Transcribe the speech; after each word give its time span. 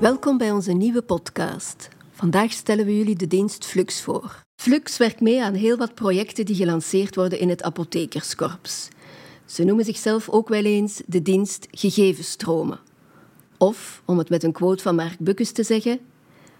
Welkom 0.00 0.38
bij 0.38 0.50
onze 0.50 0.72
nieuwe 0.72 1.02
podcast. 1.02 1.88
Vandaag 2.10 2.52
stellen 2.52 2.86
we 2.86 2.96
jullie 2.96 3.16
de 3.16 3.26
dienst 3.26 3.64
Flux 3.64 4.02
voor. 4.02 4.42
Flux 4.60 4.96
werkt 4.96 5.20
mee 5.20 5.42
aan 5.42 5.54
heel 5.54 5.76
wat 5.76 5.94
projecten 5.94 6.44
die 6.46 6.54
gelanceerd 6.54 7.14
worden 7.14 7.38
in 7.38 7.48
het 7.48 7.62
apothekerskorps. 7.62 8.88
Ze 9.44 9.64
noemen 9.64 9.84
zichzelf 9.84 10.28
ook 10.28 10.48
wel 10.48 10.64
eens 10.64 11.02
de 11.06 11.22
dienst 11.22 11.66
gegevensstromen. 11.70 12.78
Of, 13.58 14.02
om 14.04 14.18
het 14.18 14.28
met 14.28 14.42
een 14.42 14.52
quote 14.52 14.82
van 14.82 14.94
Mark 14.94 15.18
Buckus 15.18 15.52
te 15.52 15.62
zeggen, 15.62 15.98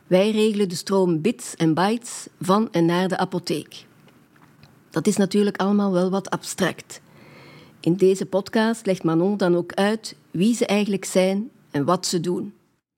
wij 0.06 0.30
regelen 0.30 0.68
de 0.68 0.74
stroom 0.74 1.20
bits 1.20 1.54
en 1.56 1.74
bytes 1.74 2.26
van 2.40 2.72
en 2.72 2.84
naar 2.84 3.08
de 3.08 3.18
apotheek. 3.18 3.86
Dat 4.90 5.06
is 5.06 5.16
natuurlijk 5.16 5.56
allemaal 5.56 5.92
wel 5.92 6.10
wat 6.10 6.30
abstract. 6.30 7.00
In 7.80 7.94
deze 7.94 8.26
podcast 8.26 8.86
legt 8.86 9.02
Manon 9.02 9.36
dan 9.36 9.56
ook 9.56 9.72
uit 9.72 10.16
wie 10.30 10.54
ze 10.54 10.66
eigenlijk 10.66 11.04
zijn 11.04 11.50
en 11.70 11.84
wat 11.84 12.06
ze 12.06 12.20
doen. 12.20 12.54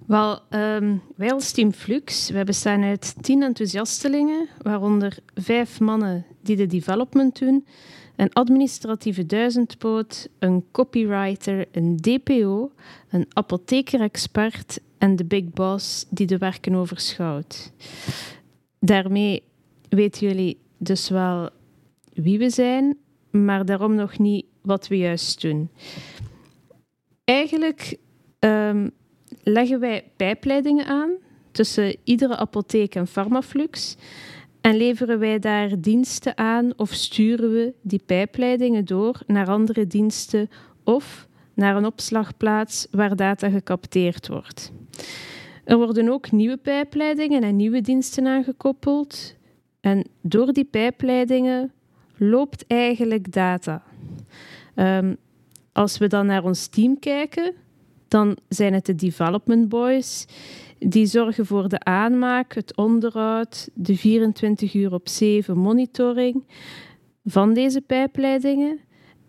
Wel, 0.06 0.41
um, 0.51 1.02
wij 1.16 1.33
als 1.33 1.52
Team 1.52 1.73
Flux, 1.73 2.30
wij 2.30 2.45
bestaan 2.45 2.83
uit 2.83 3.15
tien 3.23 3.43
enthousiastelingen, 3.43 4.48
waaronder 4.62 5.19
vijf 5.34 5.80
mannen 5.80 6.27
die 6.41 6.56
de 6.56 6.66
development 6.66 7.38
doen, 7.38 7.66
een 8.16 8.33
administratieve 8.33 9.27
duizendpoot, 9.27 10.29
een 10.38 10.65
copywriter, 10.70 11.66
een 11.73 11.96
DPO, 11.96 12.73
een 13.10 13.27
apotheker-expert 13.33 14.80
en 14.98 15.16
de 15.16 15.24
big 15.24 15.45
boss 15.45 16.07
die 16.10 16.27
de 16.27 16.38
werken 16.38 16.74
overschouwt. 16.74 17.73
Daarmee 18.79 19.43
weten 19.88 20.27
jullie 20.27 20.59
dus 20.79 21.09
wel 21.09 21.51
wie 22.13 22.38
we 22.38 22.51
zijn, 22.51 22.96
maar 23.30 23.65
daarom 23.65 23.95
nog 23.95 24.19
niet 24.19 24.46
wat 24.63 24.88
we 24.88 24.96
juist 24.96 25.41
doen. 25.41 25.71
Eigenlijk 27.24 27.96
um, 28.38 28.91
leggen 29.43 29.80
wij 29.80 30.10
pijpleidingen 30.16 30.87
aan 30.87 31.10
tussen 31.51 31.96
iedere 32.04 32.37
apotheek 32.37 32.95
en 32.95 33.07
Pharmaflux 33.07 33.96
en 34.60 34.76
leveren 34.76 35.18
wij 35.18 35.38
daar 35.38 35.80
diensten 35.80 36.38
aan 36.38 36.73
of 36.76 36.93
sturen 36.93 37.52
we 37.52 37.74
die 37.82 38.02
pijpleidingen 38.07 38.85
door 38.85 39.20
naar 39.26 39.48
andere 39.48 39.87
diensten 39.87 40.51
of 40.85 41.29
naar 41.54 41.76
een 41.76 41.87
opslagplaats 41.87 42.87
waar 42.90 43.16
data 43.16 43.51
gecapteerd 43.51 44.29
wordt. 44.29 44.73
Er 45.65 45.76
worden 45.76 46.09
ook 46.09 46.30
nieuwe 46.30 46.57
pijpleidingen 46.57 47.43
en 47.43 47.57
nieuwe 47.57 47.80
diensten 47.80 48.26
aangekoppeld. 48.26 49.37
En 49.80 50.07
door 50.20 50.52
die 50.52 50.65
pijpleidingen 50.65 51.73
loopt 52.16 52.65
eigenlijk 52.66 53.32
data. 53.32 53.82
Um, 54.74 55.16
als 55.73 55.98
we 55.98 56.07
dan 56.07 56.26
naar 56.26 56.45
ons 56.45 56.66
team 56.66 56.98
kijken, 56.98 57.54
dan 58.13 58.37
zijn 58.49 58.73
het 58.73 58.87
de 58.87 58.95
development 58.95 59.68
boys. 59.68 60.27
Die 60.79 61.07
zorgen 61.07 61.46
voor 61.46 61.68
de 61.68 61.79
aanmaak, 61.79 62.54
het 62.54 62.77
onderhoud, 62.77 63.69
de 63.74 63.96
24 63.96 64.75
uur 64.75 64.93
op 64.93 65.09
7 65.09 65.59
monitoring 65.59 66.44
van 67.25 67.54
deze 67.54 67.81
pijpleidingen, 67.81 68.78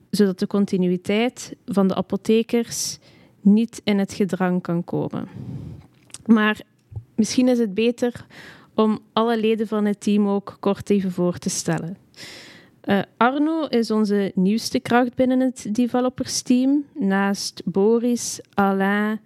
zodat 0.09 0.39
de 0.39 0.47
continuïteit 0.47 1.55
van 1.65 1.87
de 1.87 1.95
apothekers 1.95 2.99
niet 3.41 3.81
in 3.83 3.99
het 3.99 4.13
gedrang 4.13 4.61
kan 4.61 4.83
komen. 4.83 5.27
Maar 6.25 6.61
misschien 7.15 7.47
is 7.47 7.59
het 7.59 7.73
beter 7.73 8.25
om 8.73 8.99
alle 9.13 9.39
leden 9.39 9.67
van 9.67 9.85
het 9.85 10.01
team 10.01 10.27
ook 10.27 10.57
kort 10.59 10.89
even 10.89 11.11
voor 11.11 11.37
te 11.37 11.49
stellen. 11.49 11.97
Uh, 12.85 13.01
Arno 13.17 13.65
is 13.65 13.91
onze 13.91 14.31
nieuwste 14.35 14.79
kracht 14.79 15.15
binnen 15.15 15.39
het 15.39 15.67
developersteam, 15.71 16.85
naast 16.93 17.61
Boris, 17.65 18.39
Alain 18.53 19.19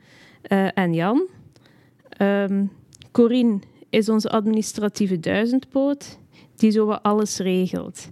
uh, 0.52 0.78
en 0.78 0.94
Jan. 0.94 1.28
Um, 2.22 2.72
Corine 3.12 3.60
is 3.90 4.10
onze 4.10 4.30
administratieve 4.30 5.20
duizendpoot, 5.20 6.18
die 6.56 6.72
zo 6.72 6.92
alles 6.92 7.38
regelt. 7.38 8.10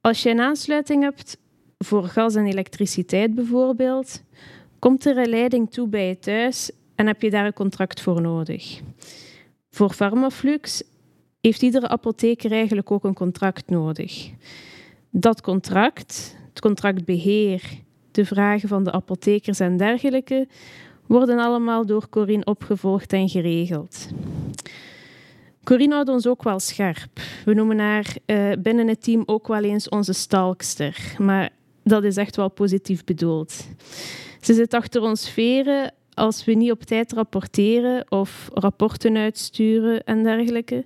Als 0.00 0.22
je 0.22 0.30
een 0.30 0.40
aansluiting 0.40 1.02
hebt 1.02 1.38
voor 1.78 2.04
gas 2.04 2.34
en 2.34 2.46
elektriciteit 2.46 3.34
bijvoorbeeld, 3.34 4.22
komt 4.78 5.04
er 5.04 5.18
een 5.18 5.28
leiding 5.28 5.70
toe 5.70 5.88
bij 5.88 6.08
je 6.08 6.18
thuis 6.18 6.70
en 6.94 7.06
heb 7.06 7.22
je 7.22 7.30
daar 7.30 7.46
een 7.46 7.52
contract 7.52 8.00
voor 8.00 8.20
nodig. 8.20 8.80
Voor 9.70 9.94
Pharmaflux 9.94 10.82
heeft 11.46 11.62
iedere 11.62 11.88
apotheker 11.88 12.52
eigenlijk 12.52 12.90
ook 12.90 13.04
een 13.04 13.14
contract 13.14 13.70
nodig. 13.70 14.30
Dat 15.10 15.40
contract, 15.40 16.36
het 16.48 16.60
contractbeheer, 16.60 17.62
de 18.10 18.24
vragen 18.24 18.68
van 18.68 18.84
de 18.84 18.92
apothekers 18.92 19.60
en 19.60 19.76
dergelijke, 19.76 20.48
worden 21.06 21.38
allemaal 21.38 21.86
door 21.86 22.08
Corine 22.08 22.44
opgevolgd 22.44 23.12
en 23.12 23.28
geregeld. 23.28 24.08
Corine 25.64 25.94
houdt 25.94 26.08
ons 26.08 26.26
ook 26.26 26.42
wel 26.42 26.60
scherp. 26.60 27.20
We 27.44 27.54
noemen 27.54 27.78
haar 27.78 28.16
uh, 28.26 28.52
binnen 28.58 28.88
het 28.88 29.02
team 29.02 29.22
ook 29.26 29.48
wel 29.48 29.62
eens 29.62 29.88
onze 29.88 30.12
stalkster, 30.12 31.14
maar 31.18 31.50
dat 31.82 32.04
is 32.04 32.16
echt 32.16 32.36
wel 32.36 32.50
positief 32.50 33.04
bedoeld. 33.04 33.66
Ze 34.40 34.54
zit 34.54 34.74
achter 34.74 35.02
ons 35.02 35.30
veren 35.30 35.92
als 36.14 36.44
we 36.44 36.52
niet 36.52 36.70
op 36.70 36.82
tijd 36.82 37.12
rapporteren 37.12 38.10
of 38.10 38.50
rapporten 38.52 39.16
uitsturen 39.16 40.04
en 40.04 40.22
dergelijke. 40.22 40.84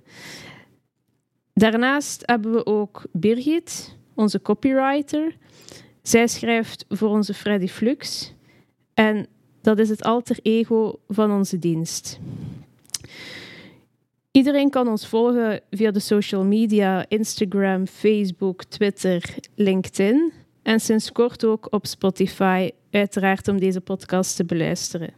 Daarnaast 1.59 2.23
hebben 2.25 2.51
we 2.51 2.65
ook 2.65 3.03
Birgit, 3.11 3.95
onze 4.13 4.41
copywriter. 4.41 5.35
Zij 6.01 6.27
schrijft 6.27 6.85
voor 6.89 7.09
onze 7.09 7.33
Freddy 7.33 7.67
Flux 7.67 8.33
en 8.93 9.27
dat 9.61 9.79
is 9.79 9.89
het 9.89 10.03
alter 10.03 10.39
ego 10.41 10.99
van 11.07 11.31
onze 11.31 11.59
dienst. 11.59 12.19
Iedereen 14.31 14.69
kan 14.69 14.87
ons 14.87 15.07
volgen 15.07 15.61
via 15.71 15.91
de 15.91 15.99
social 15.99 16.43
media, 16.43 17.05
Instagram, 17.07 17.87
Facebook, 17.87 18.63
Twitter, 18.63 19.35
LinkedIn 19.55 20.33
en 20.63 20.79
sinds 20.79 21.11
kort 21.11 21.45
ook 21.45 21.67
op 21.69 21.85
Spotify, 21.85 22.69
uiteraard 22.91 23.47
om 23.47 23.59
deze 23.59 23.81
podcast 23.81 24.35
te 24.35 24.45
beluisteren. 24.45 25.13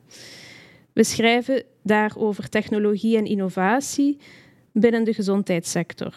We 0.94 1.04
schrijven 1.04 1.64
daar 1.84 2.14
over 2.18 2.50
technologie 2.50 3.18
en 3.18 3.26
innovatie 3.26 4.18
binnen 4.72 5.04
de 5.04 5.14
gezondheidssector. 5.14 6.14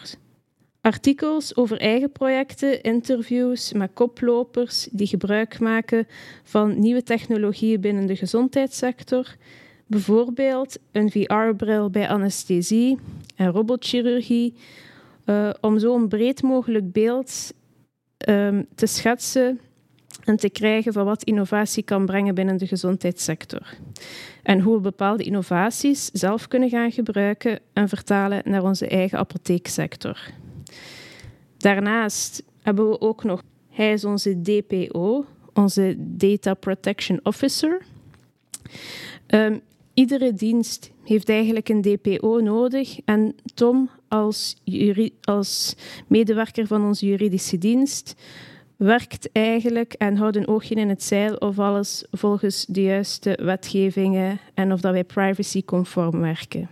Artikels 0.81 1.55
over 1.55 1.79
eigen 1.79 2.11
projecten, 2.11 2.81
interviews 2.81 3.73
met 3.73 3.89
koplopers 3.93 4.87
die 4.91 5.07
gebruik 5.07 5.59
maken 5.59 6.07
van 6.43 6.79
nieuwe 6.79 7.03
technologieën 7.03 7.81
binnen 7.81 8.05
de 8.05 8.15
gezondheidssector, 8.15 9.35
bijvoorbeeld 9.87 10.77
een 10.91 11.11
VR-bril 11.11 11.89
bij 11.89 12.07
anesthesie 12.07 12.99
en 13.35 13.51
robotchirurgie, 13.51 14.53
uh, 15.25 15.49
om 15.61 15.79
zo 15.79 15.95
een 15.95 16.07
breed 16.07 16.41
mogelijk 16.41 16.91
beeld 16.91 17.53
um, 18.29 18.67
te 18.75 18.85
schetsen 18.85 19.59
en 20.25 20.35
te 20.35 20.49
krijgen 20.49 20.93
van 20.93 21.05
wat 21.05 21.23
innovatie 21.23 21.83
kan 21.83 22.05
brengen 22.05 22.35
binnen 22.35 22.57
de 22.57 22.67
gezondheidssector. 22.67 23.77
En 24.43 24.59
hoe 24.59 24.75
we 24.75 24.81
bepaalde 24.81 25.23
innovaties 25.23 26.09
zelf 26.13 26.47
kunnen 26.47 26.69
gaan 26.69 26.91
gebruiken 26.91 27.59
en 27.73 27.89
vertalen 27.89 28.41
naar 28.45 28.63
onze 28.63 28.87
eigen 28.87 29.17
apotheeksector. 29.17 30.19
Daarnaast 31.57 32.43
hebben 32.61 32.89
we 32.89 33.01
ook 33.01 33.23
nog, 33.23 33.43
hij 33.69 33.93
is 33.93 34.05
onze 34.05 34.41
DPO, 34.41 35.25
onze 35.53 35.95
Data 35.97 36.53
Protection 36.53 37.19
Officer. 37.23 37.81
Um, 39.27 39.61
iedere 39.93 40.33
dienst 40.33 40.91
heeft 41.03 41.29
eigenlijk 41.29 41.69
een 41.69 41.81
DPO 41.81 42.39
nodig 42.39 42.99
en 43.05 43.35
Tom 43.53 43.89
als, 44.07 44.55
als 45.21 45.75
medewerker 46.07 46.67
van 46.67 46.85
onze 46.85 47.05
juridische 47.05 47.57
dienst 47.57 48.15
werkt 48.77 49.31
eigenlijk 49.31 49.93
en 49.93 50.17
houdt 50.17 50.35
een 50.35 50.47
oogje 50.47 50.75
in 50.75 50.89
het 50.89 51.03
zeil 51.03 51.35
of 51.35 51.59
alles 51.59 52.05
volgens 52.11 52.65
de 52.65 52.81
juiste 52.81 53.39
wetgevingen 53.41 54.39
en 54.53 54.71
of 54.71 54.81
dat 54.81 54.91
wij 54.91 55.03
privacy-conform 55.03 56.19
werken. 56.19 56.69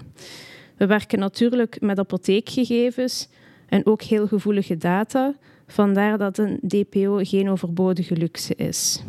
We 0.78 0.86
werken 0.86 1.20
natuurlijk 1.20 1.82
met 1.82 2.00
apotheekgegevens 2.00 3.30
en 3.68 3.86
ook 3.86 4.02
heel 4.02 4.28
gevoelige 4.28 4.78
data, 4.78 5.34
vandaar 5.68 6.18
dat 6.18 6.38
een 6.38 6.60
DPO 6.68 7.20
geen 7.22 7.50
overbodige 7.50 8.16
luxe 8.16 8.56
is. 8.56 9.04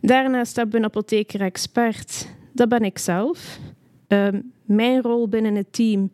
Daarnaast 0.00 0.56
hebben 0.56 0.74
we 0.74 0.80
een 0.80 0.86
apotheker-expert, 0.86 2.28
dat 2.52 2.68
ben 2.68 2.82
ik 2.82 2.98
zelf. 2.98 3.58
Uh, 4.08 4.28
mijn 4.64 5.02
rol 5.02 5.28
binnen 5.28 5.54
het 5.54 5.72
team 5.72 6.10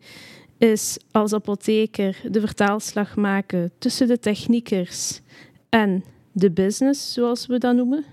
is 0.59 0.97
als 1.11 1.33
apotheker 1.33 2.21
de 2.31 2.39
vertaalslag 2.39 3.15
maken 3.15 3.71
tussen 3.77 4.07
de 4.07 4.19
techniekers 4.19 5.21
en 5.69 6.03
de 6.31 6.51
business, 6.51 7.13
zoals 7.13 7.45
we 7.45 7.57
dat 7.57 7.75
noemen. 7.75 8.05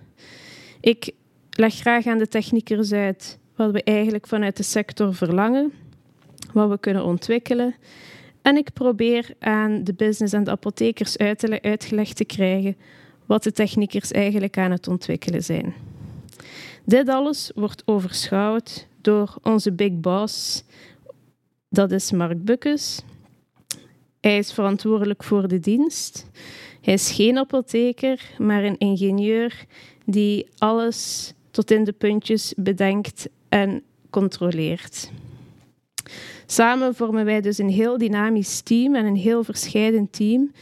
Ik 0.81 1.13
leg 1.51 1.75
graag 1.75 2.07
aan 2.07 2.19
de 2.19 2.29
techniekers 2.29 2.93
uit 2.93 3.39
wat 3.57 3.71
we 3.71 3.83
eigenlijk 3.83 4.27
vanuit 4.27 4.57
de 4.57 4.63
sector 4.63 5.15
verlangen, 5.15 5.73
wat 6.53 6.69
we 6.69 6.79
kunnen 6.79 7.05
ontwikkelen. 7.05 7.75
En 8.43 8.57
ik 8.57 8.73
probeer 8.73 9.35
aan 9.39 9.85
de 9.85 9.95
business 9.95 10.33
en 10.33 10.45
de 10.45 10.51
apothekers 10.51 11.19
uitgelegd 11.19 12.17
te 12.17 12.25
krijgen 12.25 12.77
wat 13.27 13.43
de 13.43 13.53
techniekers 13.53 14.11
eigenlijk 14.11 14.59
aan 14.59 14.71
het 14.71 14.89
ontwikkelen 14.89 15.43
zijn. 15.43 15.75
Dit 16.85 17.09
alles 17.09 17.51
wordt 17.55 17.83
overschouwd 17.85 18.87
door 19.01 19.37
onze 19.43 19.73
big 19.73 19.93
boss, 19.93 20.65
dat 21.69 21.91
is 21.93 22.13
Mark 22.13 22.45
Bukkes. 22.45 23.03
Hij 24.21 24.39
is 24.39 24.53
verantwoordelijk 24.53 25.25
voor 25.25 25.49
de 25.49 25.61
dienst. 25.61 26.31
Hij 26.81 26.95
is 26.95 27.11
geen 27.11 27.39
apotheker, 27.39 28.21
maar 28.39 28.65
een 28.65 28.79
ingenieur 28.79 29.65
die 30.05 30.47
alles 30.59 31.33
tot 31.51 31.71
in 31.71 31.85
de 31.85 31.93
puntjes 31.93 32.55
bedenkt 32.57 33.29
en 33.49 33.83
controleert. 34.11 35.11
Samen 36.47 36.95
vormen 36.95 37.25
wij 37.25 37.41
dus 37.41 37.59
een 37.59 37.69
heel 37.69 37.99
dynamisch 37.99 38.61
team 38.61 38.95
en 38.95 39.05
een 39.05 39.17
heel 39.17 39.45
verscheiden 39.45 40.11
team, 40.11 40.53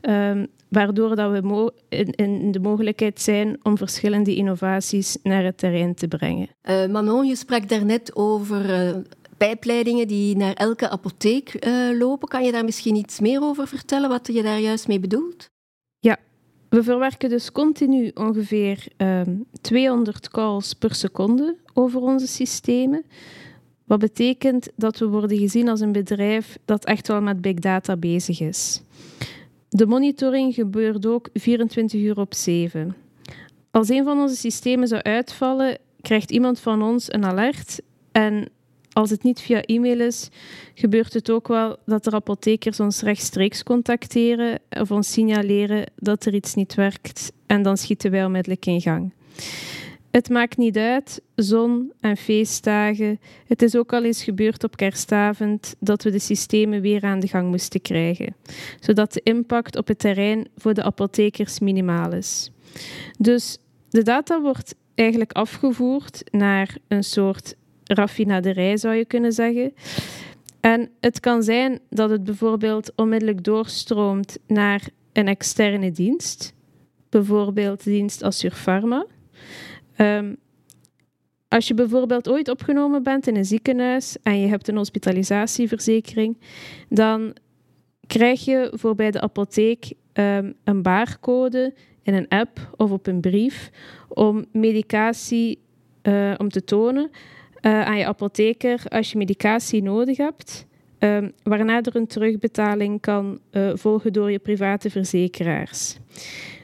um, 0.00 0.46
waardoor 0.68 1.16
dat 1.16 1.30
we 1.30 1.72
in, 2.16 2.52
de 2.52 2.60
mogelijkheid 2.60 3.20
zijn 3.20 3.58
om 3.62 3.76
verschillende 3.76 4.34
innovaties 4.34 5.18
naar 5.22 5.44
het 5.44 5.58
terrein 5.58 5.94
te 5.94 6.08
brengen. 6.08 6.48
Uh, 6.62 6.86
Manon, 6.86 7.26
je 7.26 7.36
sprak 7.36 7.68
daarnet 7.68 8.16
over 8.16 8.86
uh, 8.86 8.96
pijpleidingen 9.44 10.08
die 10.08 10.36
naar 10.36 10.52
elke 10.52 10.88
apotheek 10.88 11.66
uh, 11.66 11.98
lopen. 11.98 12.28
Kan 12.28 12.44
je 12.44 12.52
daar 12.52 12.64
misschien 12.64 12.96
iets 12.96 13.20
meer 13.20 13.42
over 13.42 13.68
vertellen, 13.68 14.08
wat 14.08 14.26
je 14.32 14.42
daar 14.42 14.58
juist 14.58 14.88
mee 14.88 15.00
bedoelt? 15.00 15.46
Ja, 15.98 16.16
we 16.68 16.82
verwerken 16.82 17.28
dus 17.28 17.52
continu 17.52 18.10
ongeveer 18.14 18.86
200 19.60 20.28
calls 20.28 20.72
per 20.72 20.94
seconde 20.94 21.56
over 21.74 22.00
onze 22.00 22.26
systemen. 22.26 23.04
Wat 23.84 23.98
betekent 23.98 24.68
dat 24.76 24.98
we 24.98 25.06
worden 25.06 25.38
gezien 25.38 25.68
als 25.68 25.80
een 25.80 25.92
bedrijf 25.92 26.58
dat 26.64 26.84
echt 26.84 27.08
wel 27.08 27.20
met 27.20 27.40
big 27.40 27.54
data 27.54 27.96
bezig 27.96 28.40
is. 28.40 28.82
De 29.68 29.86
monitoring 29.86 30.54
gebeurt 30.54 31.06
ook 31.06 31.28
24 31.32 32.00
uur 32.00 32.18
op 32.18 32.34
7. 32.34 32.96
Als 33.70 33.88
een 33.88 34.04
van 34.04 34.20
onze 34.20 34.36
systemen 34.36 34.88
zou 34.88 35.02
uitvallen, 35.02 35.78
krijgt 36.00 36.30
iemand 36.30 36.60
van 36.60 36.82
ons 36.82 37.12
een 37.12 37.24
alert. 37.24 37.80
En 38.12 38.48
als 38.94 39.10
het 39.10 39.22
niet 39.22 39.40
via 39.40 39.62
e-mail 39.62 40.00
is, 40.00 40.28
gebeurt 40.74 41.12
het 41.12 41.30
ook 41.30 41.48
wel 41.48 41.76
dat 41.86 42.04
de 42.04 42.10
apothekers 42.10 42.80
ons 42.80 43.02
rechtstreeks 43.02 43.62
contacteren 43.62 44.58
of 44.70 44.90
ons 44.90 45.12
signaleren 45.12 45.90
dat 45.96 46.24
er 46.24 46.34
iets 46.34 46.54
niet 46.54 46.74
werkt. 46.74 47.32
En 47.46 47.62
dan 47.62 47.76
schieten 47.76 48.10
wij 48.10 48.24
onmiddellijk 48.24 48.66
in 48.66 48.80
gang. 48.80 49.12
Het 50.10 50.28
maakt 50.28 50.56
niet 50.56 50.76
uit, 50.76 51.22
zon 51.34 51.92
en 52.00 52.16
feestdagen. 52.16 53.20
Het 53.46 53.62
is 53.62 53.76
ook 53.76 53.92
al 53.92 54.04
eens 54.04 54.22
gebeurd 54.24 54.64
op 54.64 54.76
kerstavond 54.76 55.74
dat 55.78 56.02
we 56.02 56.10
de 56.10 56.18
systemen 56.18 56.80
weer 56.80 57.02
aan 57.02 57.20
de 57.20 57.28
gang 57.28 57.48
moesten 57.48 57.80
krijgen, 57.80 58.36
zodat 58.80 59.12
de 59.12 59.20
impact 59.22 59.76
op 59.76 59.88
het 59.88 59.98
terrein 59.98 60.48
voor 60.56 60.74
de 60.74 60.82
apothekers 60.82 61.58
minimaal 61.58 62.12
is. 62.12 62.50
Dus 63.18 63.58
de 63.88 64.02
data 64.02 64.40
wordt 64.40 64.74
eigenlijk 64.94 65.32
afgevoerd 65.32 66.22
naar 66.30 66.76
een 66.88 67.04
soort 67.04 67.54
raffinaderij, 67.94 68.76
zou 68.76 68.94
je 68.94 69.04
kunnen 69.04 69.32
zeggen. 69.32 69.72
En 70.60 70.90
het 71.00 71.20
kan 71.20 71.42
zijn 71.42 71.80
dat 71.90 72.10
het 72.10 72.24
bijvoorbeeld 72.24 72.92
onmiddellijk 72.96 73.44
doorstroomt 73.44 74.38
naar 74.46 74.88
een 75.12 75.28
externe 75.28 75.90
dienst, 75.90 76.54
bijvoorbeeld 77.08 77.84
dienst 77.84 78.22
Assur 78.22 78.54
Pharma. 78.62 79.06
Um, 79.96 80.36
als 81.48 81.68
je 81.68 81.74
bijvoorbeeld 81.74 82.28
ooit 82.28 82.48
opgenomen 82.48 83.02
bent 83.02 83.26
in 83.26 83.36
een 83.36 83.44
ziekenhuis 83.44 84.16
en 84.22 84.40
je 84.40 84.46
hebt 84.46 84.68
een 84.68 84.76
hospitalisatieverzekering, 84.76 86.38
dan 86.88 87.36
krijg 88.06 88.44
je 88.44 88.72
voor 88.74 88.94
bij 88.94 89.10
de 89.10 89.20
apotheek 89.20 89.92
um, 90.12 90.54
een 90.64 90.82
barcode 90.82 91.74
in 92.02 92.14
een 92.14 92.28
app 92.28 92.74
of 92.76 92.90
op 92.90 93.06
een 93.06 93.20
brief 93.20 93.70
om 94.08 94.44
medicatie 94.52 95.58
uh, 96.02 96.34
om 96.36 96.48
te 96.48 96.64
tonen 96.64 97.10
uh, 97.66 97.84
aan 97.84 97.98
je 97.98 98.06
apotheker 98.06 98.82
als 98.88 99.12
je 99.12 99.18
medicatie 99.18 99.82
nodig 99.82 100.16
hebt. 100.16 100.66
Um, 100.98 101.32
waarna 101.42 101.82
er 101.82 101.96
een 101.96 102.06
terugbetaling 102.06 103.00
kan 103.00 103.38
uh, 103.52 103.70
volgen 103.74 104.12
door 104.12 104.30
je 104.30 104.38
private 104.38 104.90
verzekeraars. 104.90 105.96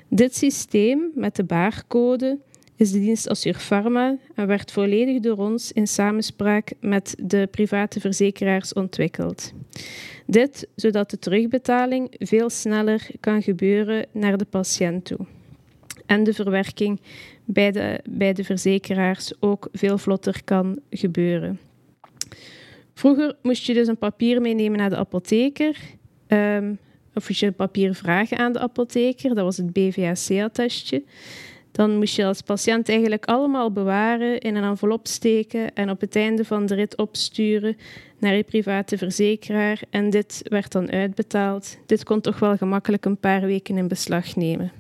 Dit 0.08 0.36
systeem 0.36 1.10
met 1.14 1.36
de 1.36 1.44
barcode 1.44 2.38
is 2.76 2.92
de 2.92 3.00
dienst 3.00 3.28
Assur 3.28 3.56
Pharma 3.68 4.16
en 4.34 4.46
werd 4.46 4.72
volledig 4.72 5.20
door 5.20 5.36
ons 5.36 5.72
in 5.72 5.86
samenspraak 5.86 6.72
met 6.80 7.14
de 7.18 7.48
private 7.50 8.00
verzekeraars 8.00 8.72
ontwikkeld. 8.72 9.52
Dit 10.26 10.68
zodat 10.74 11.10
de 11.10 11.18
terugbetaling 11.18 12.14
veel 12.18 12.50
sneller 12.50 13.06
kan 13.20 13.42
gebeuren 13.42 14.06
naar 14.12 14.36
de 14.36 14.44
patiënt 14.44 15.04
toe. 15.04 15.18
En 16.06 16.24
de 16.24 16.34
verwerking 16.34 17.00
bij 17.52 17.70
de, 17.70 18.00
bij 18.10 18.32
de 18.32 18.44
verzekeraars 18.44 19.32
ook 19.40 19.68
veel 19.72 19.98
vlotter 19.98 20.40
kan 20.44 20.78
gebeuren. 20.90 21.58
Vroeger 22.94 23.36
moest 23.42 23.66
je 23.66 23.74
dus 23.74 23.86
een 23.88 23.98
papier 23.98 24.40
meenemen 24.40 24.78
naar 24.78 24.90
de 24.90 24.96
apotheker. 24.96 25.76
Um, 26.28 26.78
of 27.14 27.28
moest 27.28 27.40
je 27.40 27.46
een 27.46 27.54
papier 27.54 27.94
vragen 27.94 28.38
aan 28.38 28.52
de 28.52 28.58
apotheker, 28.58 29.34
dat 29.34 29.44
was 29.44 29.56
het 29.56 29.72
BVAC-attestje. 29.72 31.02
Dan 31.72 31.98
moest 31.98 32.16
je 32.16 32.24
als 32.24 32.40
patiënt 32.40 32.88
eigenlijk 32.88 33.24
allemaal 33.24 33.72
bewaren, 33.72 34.40
in 34.40 34.56
een 34.56 34.64
envelop 34.64 35.06
steken 35.06 35.74
en 35.74 35.90
op 35.90 36.00
het 36.00 36.16
einde 36.16 36.44
van 36.44 36.66
de 36.66 36.74
rit 36.74 36.96
opsturen 36.96 37.76
naar 38.18 38.34
je 38.34 38.42
private 38.42 38.98
verzekeraar. 38.98 39.82
En 39.90 40.10
dit 40.10 40.40
werd 40.44 40.72
dan 40.72 40.90
uitbetaald. 40.90 41.78
Dit 41.86 42.04
kon 42.04 42.20
toch 42.20 42.38
wel 42.38 42.56
gemakkelijk 42.56 43.04
een 43.04 43.18
paar 43.18 43.40
weken 43.40 43.76
in 43.76 43.88
beslag 43.88 44.36
nemen. 44.36 44.72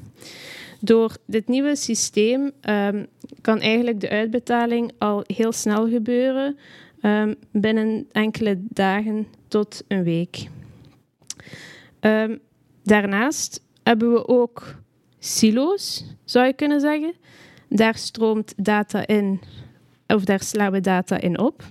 Door 0.80 1.16
dit 1.26 1.48
nieuwe 1.48 1.76
systeem 1.76 2.50
um, 2.68 3.06
kan 3.40 3.60
eigenlijk 3.60 4.00
de 4.00 4.08
uitbetaling 4.08 4.92
al 4.98 5.24
heel 5.26 5.52
snel 5.52 5.88
gebeuren, 5.88 6.58
um, 7.02 7.34
binnen 7.52 8.06
enkele 8.12 8.58
dagen 8.58 9.26
tot 9.48 9.84
een 9.88 10.02
week. 10.02 10.48
Um, 12.00 12.40
daarnaast 12.82 13.62
hebben 13.82 14.12
we 14.12 14.28
ook 14.28 14.74
silo's, 15.18 16.04
zou 16.24 16.46
je 16.46 16.52
kunnen 16.52 16.80
zeggen. 16.80 17.14
Daar 17.68 17.96
stroomt 17.96 18.54
data 18.56 19.06
in, 19.06 19.40
of 20.06 20.24
daar 20.24 20.42
slaan 20.42 20.72
we 20.72 20.80
data 20.80 21.20
in 21.20 21.38
op. 21.38 21.62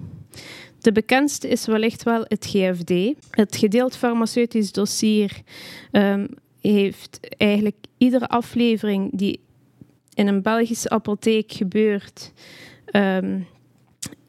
De 0.79 0.91
bekendste 0.91 1.47
is 1.47 1.65
wellicht 1.65 2.03
wel 2.03 2.25
het 2.27 2.45
GFD. 2.45 2.91
Het 3.29 3.55
gedeeld 3.55 3.95
farmaceutisch 3.95 4.71
dossier 4.71 5.41
heeft 6.61 7.19
eigenlijk 7.37 7.77
iedere 7.97 8.27
aflevering 8.27 9.09
die 9.13 9.39
in 10.13 10.27
een 10.27 10.41
Belgische 10.41 10.89
apotheek 10.89 11.51
gebeurt, 11.51 12.33
um, 12.91 13.47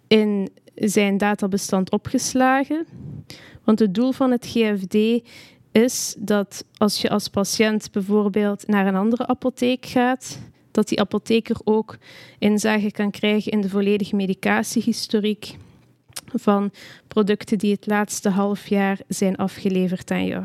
in 0.07 0.49
zijn 0.75 1.19
databestand 1.19 1.91
opgeslagen. 1.91 2.87
Want 3.65 3.79
het 3.79 3.95
doel 3.95 4.13
van 4.13 4.31
het 4.31 4.47
GFD 4.47 4.97
is 5.73 6.15
dat 6.19 6.65
als 6.77 7.01
je 7.01 7.11
als 7.11 7.29
patiënt 7.29 7.93
bijvoorbeeld 7.93 8.67
naar 8.67 8.87
een 8.87 8.97
andere 8.97 9.27
apotheek 9.27 9.87
gaat, 9.87 10.39
dat 10.71 10.89
die 10.89 11.01
apotheker 11.01 11.57
ook 11.65 11.97
inzage 12.39 12.91
kan 12.91 13.11
krijgen 13.11 13.53
in 13.53 13.61
de 13.61 13.69
volledige 13.69 14.17
medicatiehistoriek 14.17 15.57
van 16.35 16.71
producten 17.09 17.59
die 17.59 17.73
het 17.73 17.87
laatste 17.87 18.29
half 18.29 18.67
jaar 18.67 19.01
zijn 19.09 19.37
afgeleverd 19.37 20.11
aan 20.11 20.27
jou. 20.27 20.45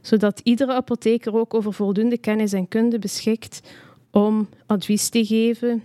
Zodat 0.00 0.40
iedere 0.42 0.72
apotheker 0.72 1.34
ook 1.34 1.54
over 1.54 1.72
voldoende 1.72 2.18
kennis 2.18 2.52
en 2.52 2.68
kunde 2.68 2.98
beschikt 2.98 3.60
om 4.10 4.48
advies 4.66 5.08
te 5.08 5.24
geven 5.24 5.82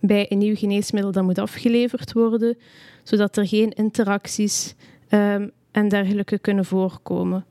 bij 0.00 0.26
een 0.28 0.38
nieuw 0.38 0.56
geneesmiddel 0.56 1.12
dat 1.12 1.24
moet 1.24 1.38
afgeleverd 1.38 2.12
worden, 2.12 2.58
zodat 3.02 3.36
er 3.36 3.46
geen 3.46 3.70
interacties 3.70 4.74
um, 5.10 5.50
en 5.70 5.88
dergelijke 5.88 6.38
kunnen 6.38 6.64
voorkomen. 6.64 7.44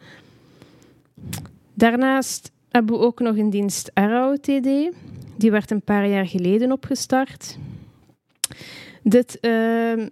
Daarnaast 1.74 2.52
hebben 2.70 3.00
we 3.00 3.06
ook 3.06 3.20
nog 3.20 3.38
een 3.38 3.50
dienst 3.50 3.92
RAOTD. 3.94 4.92
Die 5.38 5.52
werd 5.52 5.72
een 5.72 5.82
paar 5.82 6.08
jaar 6.08 6.28
geleden 6.28 6.72
opgestart. 6.72 7.58
Dit 9.04 9.38
uh, 9.42 10.06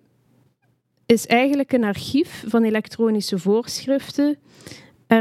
is 1.05 1.27
eigenlijk 1.27 1.73
een 1.73 1.83
archief 1.83 2.43
van 2.47 2.63
elektronische 2.63 3.39
voorschriften. 3.39 4.37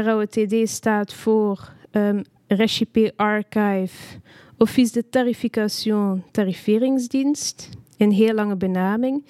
RAOTD 0.03 0.69
staat 0.69 1.13
voor 1.13 1.73
um, 1.91 2.23
Recipe 2.47 3.13
Archive, 3.15 4.19
Office 4.57 4.93
de 4.93 5.09
Tarification, 5.09 6.23
tariferingsdienst. 6.31 7.69
Een 7.97 8.11
heel 8.11 8.33
lange 8.33 8.55
benaming. 8.55 9.25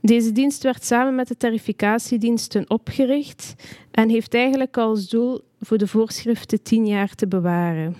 Deze 0.00 0.32
dienst 0.32 0.62
werd 0.62 0.84
samen 0.84 1.14
met 1.14 1.28
de 1.28 1.36
tarificatiediensten 1.36 2.70
opgericht 2.70 3.54
en 3.90 4.08
heeft 4.08 4.34
eigenlijk 4.34 4.76
als 4.76 5.08
doel 5.08 5.40
voor 5.60 5.78
de 5.78 5.86
voorschriften 5.86 6.62
tien 6.62 6.86
jaar 6.86 7.14
te 7.14 7.26
bewaren. 7.26 7.96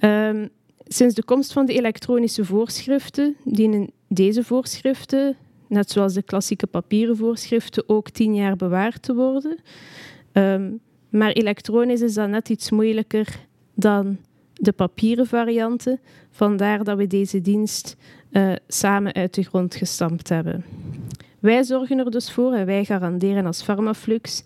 Um, 0.00 0.48
sinds 0.86 1.14
de 1.14 1.24
komst 1.24 1.52
van 1.52 1.66
de 1.66 1.72
elektronische 1.72 2.44
voorschriften 2.44 3.36
dienen 3.44 3.90
deze 4.08 4.44
voorschriften, 4.44 5.36
net 5.68 5.90
zoals 5.90 6.14
de 6.14 6.22
klassieke 6.22 6.66
papieren 6.66 7.16
voorschriften, 7.16 7.88
ook 7.88 8.10
tien 8.10 8.34
jaar 8.34 8.56
bewaard 8.56 9.02
te 9.02 9.14
worden. 9.14 9.58
Um, 10.34 10.80
maar 11.08 11.30
elektronisch 11.30 12.00
is 12.00 12.14
dan 12.14 12.30
net 12.30 12.48
iets 12.48 12.70
moeilijker 12.70 13.46
dan 13.74 14.18
de 14.52 14.72
papieren 14.72 15.26
varianten. 15.26 16.00
Vandaar 16.30 16.84
dat 16.84 16.96
we 16.96 17.06
deze 17.06 17.40
dienst 17.40 17.96
uh, 18.30 18.52
samen 18.68 19.12
uit 19.12 19.34
de 19.34 19.42
grond 19.42 19.74
gestampt 19.74 20.28
hebben. 20.28 20.64
Wij 21.38 21.62
zorgen 21.62 21.98
er 21.98 22.10
dus 22.10 22.32
voor 22.32 22.52
en 22.52 22.66
wij 22.66 22.84
garanderen 22.84 23.46
als 23.46 23.62
Pharmaflux 23.62 24.44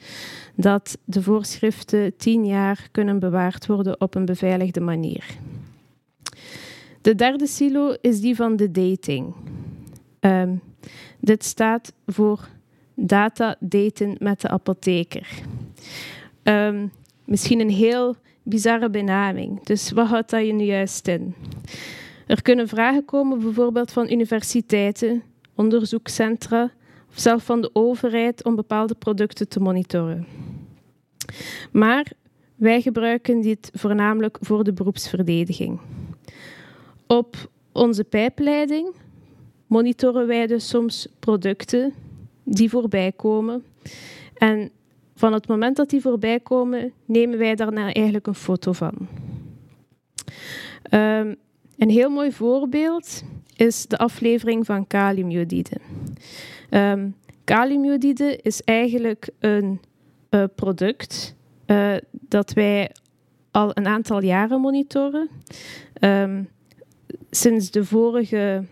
dat 0.54 0.98
de 1.04 1.22
voorschriften 1.22 2.16
tien 2.16 2.46
jaar 2.46 2.88
kunnen 2.90 3.18
bewaard 3.18 3.66
worden 3.66 4.00
op 4.00 4.14
een 4.14 4.24
beveiligde 4.24 4.80
manier. 4.80 5.24
De 7.00 7.14
derde 7.14 7.46
silo 7.46 7.94
is 8.00 8.20
die 8.20 8.36
van 8.36 8.56
de 8.56 8.70
dating. 8.70 9.34
Um, 10.20 10.60
dit 11.20 11.44
staat 11.44 11.92
voor 12.06 12.48
data 13.00 13.56
daten 13.60 14.16
met 14.18 14.40
de 14.40 14.48
apotheker. 14.48 15.28
Um, 16.42 16.92
misschien 17.24 17.60
een 17.60 17.70
heel 17.70 18.16
bizarre 18.42 18.90
benaming. 18.90 19.64
Dus 19.64 19.90
wat 19.90 20.06
houdt 20.06 20.30
dat 20.30 20.46
je 20.46 20.52
nu 20.52 20.64
juist 20.64 21.08
in? 21.08 21.34
Er 22.26 22.42
kunnen 22.42 22.68
vragen 22.68 23.04
komen, 23.04 23.38
bijvoorbeeld 23.38 23.92
van 23.92 24.10
universiteiten, 24.10 25.22
onderzoekscentra 25.54 26.70
of 27.10 27.18
zelfs 27.18 27.44
van 27.44 27.60
de 27.60 27.70
overheid 27.72 28.44
om 28.44 28.54
bepaalde 28.54 28.94
producten 28.94 29.48
te 29.48 29.60
monitoren. 29.60 30.26
Maar 31.72 32.12
wij 32.54 32.80
gebruiken 32.80 33.40
dit 33.40 33.70
voornamelijk 33.74 34.38
voor 34.40 34.64
de 34.64 34.72
beroepsverdediging. 34.72 35.80
Op 37.06 37.50
onze 37.72 38.04
pijpleiding 38.04 38.94
monitoren 39.66 40.26
wij 40.26 40.46
dus 40.46 40.68
soms 40.68 41.08
producten 41.18 41.94
die 42.50 42.70
voorbij 42.70 43.12
komen. 43.12 43.64
En 44.34 44.70
van 45.14 45.32
het 45.32 45.48
moment 45.48 45.76
dat 45.76 45.90
die 45.90 46.00
voorbij 46.00 46.40
komen, 46.40 46.92
nemen 47.04 47.38
wij 47.38 47.54
daarna 47.54 47.92
eigenlijk 47.92 48.26
een 48.26 48.34
foto 48.34 48.72
van. 48.72 48.94
Um, 50.90 51.36
een 51.78 51.90
heel 51.90 52.10
mooi 52.10 52.32
voorbeeld 52.32 53.22
is 53.56 53.86
de 53.86 53.98
aflevering 53.98 54.66
van 54.66 54.86
kaliumjodide. 54.86 55.76
Um, 56.70 57.14
kaliumjodide 57.44 58.38
is 58.42 58.62
eigenlijk 58.62 59.30
een 59.38 59.80
uh, 60.30 60.44
product 60.54 61.34
uh, 61.66 61.96
dat 62.10 62.52
wij 62.52 62.90
al 63.50 63.70
een 63.74 63.86
aantal 63.86 64.22
jaren 64.22 64.60
monitoren. 64.60 65.28
Um, 66.00 66.48
sinds 67.30 67.70
de 67.70 67.84
vorige 67.84 68.64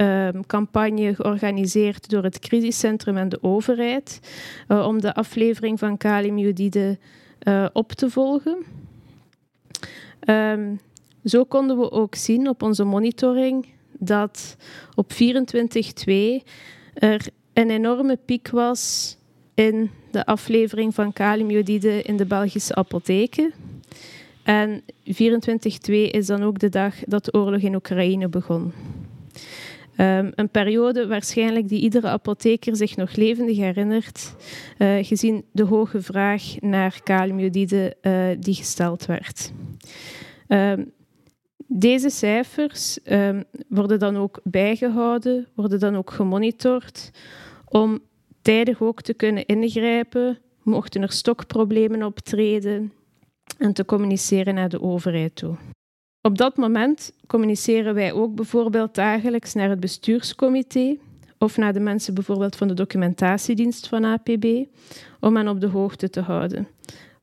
um, 0.00 0.46
campagne 0.46 1.14
georganiseerd 1.14 2.08
door 2.08 2.22
het 2.22 2.38
crisiscentrum 2.38 3.16
en 3.16 3.28
de 3.28 3.42
overheid 3.42 4.20
uh, 4.68 4.86
om 4.86 5.00
de 5.00 5.14
aflevering 5.14 5.78
van 5.78 5.96
kaliumjodide 5.96 6.98
op 7.72 7.92
te 7.92 8.10
volgen. 8.10 8.64
Um, 10.28 10.80
zo 11.24 11.44
konden 11.44 11.78
we 11.78 11.90
ook 11.90 12.14
zien 12.14 12.48
op 12.48 12.62
onze 12.62 12.84
monitoring 12.84 13.66
dat 13.98 14.56
op 14.94 15.12
24-2 15.12 15.16
er 16.94 17.26
een 17.52 17.70
enorme 17.70 18.18
piek 18.24 18.48
was 18.48 19.16
in 19.54 19.90
de 20.10 20.26
aflevering 20.26 20.94
van 20.94 21.12
kaliumjodide 21.12 22.02
in 22.02 22.16
de 22.16 22.26
Belgische 22.26 22.74
apotheken. 22.74 23.52
En 24.42 24.82
24-2 25.06 25.12
is 25.90 26.26
dan 26.26 26.42
ook 26.42 26.58
de 26.58 26.68
dag 26.68 26.94
dat 27.04 27.24
de 27.24 27.32
oorlog 27.32 27.60
in 27.60 27.74
Oekraïne 27.74 28.28
begon. 28.28 28.72
Um, 30.00 30.32
een 30.34 30.50
periode 30.50 31.06
waarschijnlijk 31.06 31.68
die 31.68 31.80
iedere 31.80 32.08
apotheker 32.08 32.76
zich 32.76 32.96
nog 32.96 33.16
levendig 33.16 33.56
herinnert, 33.56 34.34
uh, 34.78 35.04
gezien 35.04 35.44
de 35.52 35.62
hoge 35.64 36.02
vraag 36.02 36.60
naar 36.60 37.00
kaliumjodide 37.02 37.96
uh, 38.02 38.26
die 38.38 38.54
gesteld 38.54 39.06
werd. 39.06 39.52
Um, 40.48 40.92
deze 41.66 42.10
cijfers 42.10 42.98
um, 43.04 43.44
worden 43.68 43.98
dan 43.98 44.16
ook 44.16 44.40
bijgehouden, 44.44 45.46
worden 45.54 45.80
dan 45.80 45.96
ook 45.96 46.10
gemonitord 46.10 47.10
om 47.68 47.98
tijdig 48.42 48.82
ook 48.82 49.02
te 49.02 49.14
kunnen 49.14 49.46
ingrijpen, 49.46 50.38
mochten 50.62 51.02
er 51.02 51.12
stokproblemen 51.12 52.02
optreden 52.02 52.92
en 53.58 53.72
te 53.72 53.84
communiceren 53.84 54.54
naar 54.54 54.68
de 54.68 54.82
overheid 54.82 55.36
toe. 55.36 55.56
Op 56.28 56.38
dat 56.38 56.56
moment 56.56 57.12
communiceren 57.26 57.94
wij 57.94 58.12
ook 58.12 58.34
bijvoorbeeld 58.34 58.94
dagelijks 58.94 59.54
naar 59.54 59.68
het 59.68 59.80
bestuurscomité 59.80 60.96
of 61.38 61.56
naar 61.56 61.72
de 61.72 61.80
mensen 61.80 62.14
bijvoorbeeld 62.14 62.56
van 62.56 62.68
de 62.68 62.74
documentatiedienst 62.74 63.88
van 63.88 64.04
APB 64.04 64.64
om 65.20 65.36
hen 65.36 65.48
op 65.48 65.60
de 65.60 65.66
hoogte 65.66 66.10
te 66.10 66.20
houden. 66.20 66.68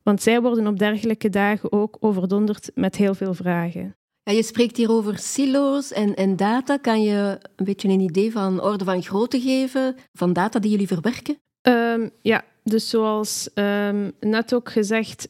Want 0.02 0.22
zij 0.22 0.40
worden 0.40 0.66
op 0.66 0.78
dergelijke 0.78 1.28
dagen 1.28 1.72
ook 1.72 1.96
overdonderd 2.00 2.70
met 2.74 2.96
heel 2.96 3.14
veel 3.14 3.34
vragen. 3.34 3.96
Ja, 4.22 4.32
je 4.32 4.42
spreekt 4.42 4.76
hier 4.76 4.90
over 4.90 5.18
silo's 5.18 5.92
en, 5.92 6.14
en 6.14 6.36
data. 6.36 6.76
Kan 6.76 7.02
je 7.02 7.38
een 7.56 7.64
beetje 7.64 7.88
een 7.88 8.00
idee 8.00 8.32
van 8.32 8.62
orde 8.62 8.84
van 8.84 9.02
grootte 9.02 9.40
geven 9.40 9.96
van 10.12 10.32
data 10.32 10.58
die 10.58 10.70
jullie 10.70 10.86
verwerken? 10.86 11.38
Um, 11.62 12.10
ja, 12.22 12.44
dus 12.62 12.88
zoals 12.88 13.50
um, 13.54 14.12
net 14.20 14.54
ook 14.54 14.70
gezegd, 14.70 15.28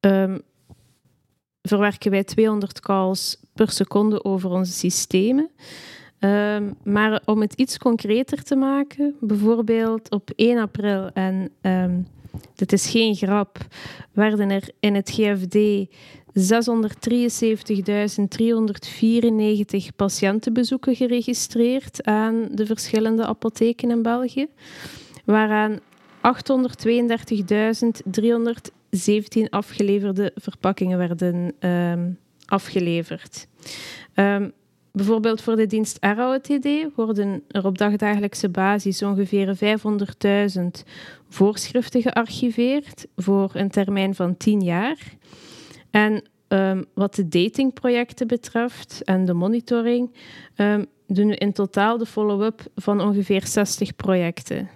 um, 0.00 0.42
verwerken 1.68 2.10
wij 2.10 2.24
200 2.24 2.80
calls 2.80 3.36
per 3.54 3.70
seconde 3.70 4.24
over 4.24 4.50
onze 4.50 4.72
systemen. 4.72 5.50
maar 6.82 7.22
om 7.24 7.40
het 7.40 7.52
iets 7.54 7.78
concreter 7.78 8.42
te 8.42 8.56
maken, 8.56 9.16
bijvoorbeeld 9.20 10.10
op 10.10 10.30
1 10.36 10.58
april, 10.58 11.10
en 11.12 11.50
dit 12.54 12.72
is 12.72 12.86
geen 12.86 13.14
grap, 13.14 13.66
werden 14.12 14.50
er 14.50 14.70
in 14.80 14.94
het 14.94 15.10
GFD 15.10 15.56
673.394 16.38 16.42
patiëntenbezoeken 19.96 20.96
geregistreerd 20.96 22.04
aan 22.04 22.48
de 22.50 22.66
verschillende 22.66 23.26
apotheken 23.26 23.90
in 23.90 24.02
België, 24.02 24.46
waaraan 25.24 25.80
832.317 28.94 29.48
afgeleverde 29.50 30.32
verpakkingen 30.34 30.98
werden 30.98 31.68
um, 31.70 32.18
afgeleverd. 32.46 33.46
Um, 34.14 34.52
bijvoorbeeld 34.92 35.42
voor 35.42 35.56
de 35.56 35.66
dienst 35.66 35.96
RAOTD 36.00 36.68
worden 36.94 37.42
er 37.48 37.66
op 37.66 37.78
dagdagelijkse 37.78 38.48
basis 38.48 39.02
ongeveer 39.02 39.56
500.000 40.56 40.64
voorschriften 41.28 42.02
gearchiveerd 42.02 43.06
voor 43.16 43.50
een 43.54 43.70
termijn 43.70 44.14
van 44.14 44.36
10 44.36 44.60
jaar. 44.60 44.98
En 45.90 46.24
um, 46.48 46.84
wat 46.94 47.14
de 47.14 47.28
datingprojecten 47.28 48.26
betreft 48.26 49.02
en 49.04 49.24
de 49.24 49.34
monitoring, 49.34 50.14
doen 51.06 51.28
we 51.28 51.36
in 51.36 51.52
totaal 51.52 51.98
de 51.98 52.06
follow-up 52.06 52.60
van 52.74 53.00
ongeveer 53.00 53.46
60 53.46 53.96
projecten. 53.96 54.68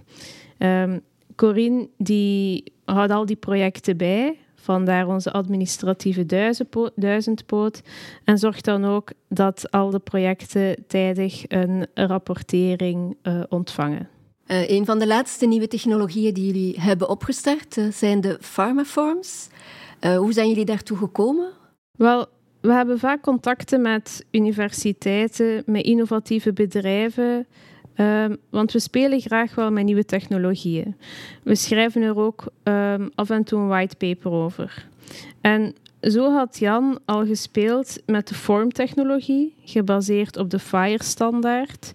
Corine 1.38 1.88
die 1.96 2.72
houdt 2.84 3.12
al 3.12 3.26
die 3.26 3.36
projecten 3.36 3.96
bij, 3.96 4.38
vandaar 4.54 5.08
onze 5.08 5.32
administratieve 5.32 6.26
duizendpoot, 6.94 7.82
en 8.24 8.38
zorgt 8.38 8.64
dan 8.64 8.84
ook 8.84 9.12
dat 9.28 9.70
al 9.70 9.90
de 9.90 9.98
projecten 9.98 10.84
tijdig 10.86 11.44
een 11.48 11.86
rapportering 11.94 13.16
uh, 13.22 13.42
ontvangen. 13.48 14.08
Uh, 14.46 14.70
een 14.70 14.84
van 14.84 14.98
de 14.98 15.06
laatste 15.06 15.46
nieuwe 15.46 15.68
technologieën 15.68 16.34
die 16.34 16.46
jullie 16.46 16.80
hebben 16.80 17.08
opgestart 17.08 17.76
uh, 17.76 17.92
zijn 17.92 18.20
de 18.20 18.38
pharmaforms. 18.40 19.48
Hoe 20.00 20.32
zijn 20.32 20.48
jullie 20.48 20.64
daartoe 20.64 20.96
gekomen? 20.96 21.50
Wel, 21.92 22.26
we 22.60 22.72
hebben 22.72 22.98
vaak 22.98 23.22
contacten 23.22 23.82
met 23.82 24.26
universiteiten, 24.30 25.62
met 25.66 25.84
innovatieve 25.84 26.52
bedrijven, 26.52 27.46
um, 28.00 28.36
want 28.50 28.72
we 28.72 28.78
spelen 28.78 29.20
graag 29.20 29.54
wel 29.54 29.70
met 29.70 29.84
nieuwe 29.84 30.04
technologieën. 30.04 30.96
We 31.42 31.54
schrijven 31.54 32.02
er 32.02 32.18
ook 32.18 32.44
um, 32.64 33.10
af 33.14 33.30
en 33.30 33.44
toe 33.44 33.60
een 33.60 33.68
whitepaper 33.68 34.30
over. 34.30 34.86
En 35.40 35.74
zo 36.00 36.32
had 36.32 36.58
Jan 36.58 36.98
al 37.04 37.26
gespeeld 37.26 38.02
met 38.06 38.28
de 38.28 38.34
vormtechnologie, 38.34 39.54
gebaseerd 39.64 40.36
op 40.36 40.50
de 40.50 40.58
FIRE-standaard. 40.58 41.92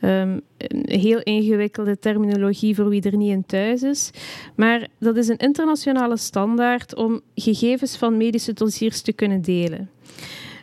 Um, 0.00 0.40
een 0.58 1.00
heel 1.00 1.20
ingewikkelde 1.22 1.98
terminologie 1.98 2.74
voor 2.74 2.88
wie 2.88 3.02
er 3.02 3.16
niet 3.16 3.30
in 3.30 3.46
thuis 3.46 3.82
is. 3.82 4.10
Maar 4.54 4.88
dat 4.98 5.16
is 5.16 5.28
een 5.28 5.36
internationale 5.36 6.16
standaard 6.16 6.94
om 6.94 7.20
gegevens 7.34 7.96
van 7.96 8.16
medische 8.16 8.52
dossiers 8.52 9.00
te 9.00 9.12
kunnen 9.12 9.42
delen. 9.42 9.90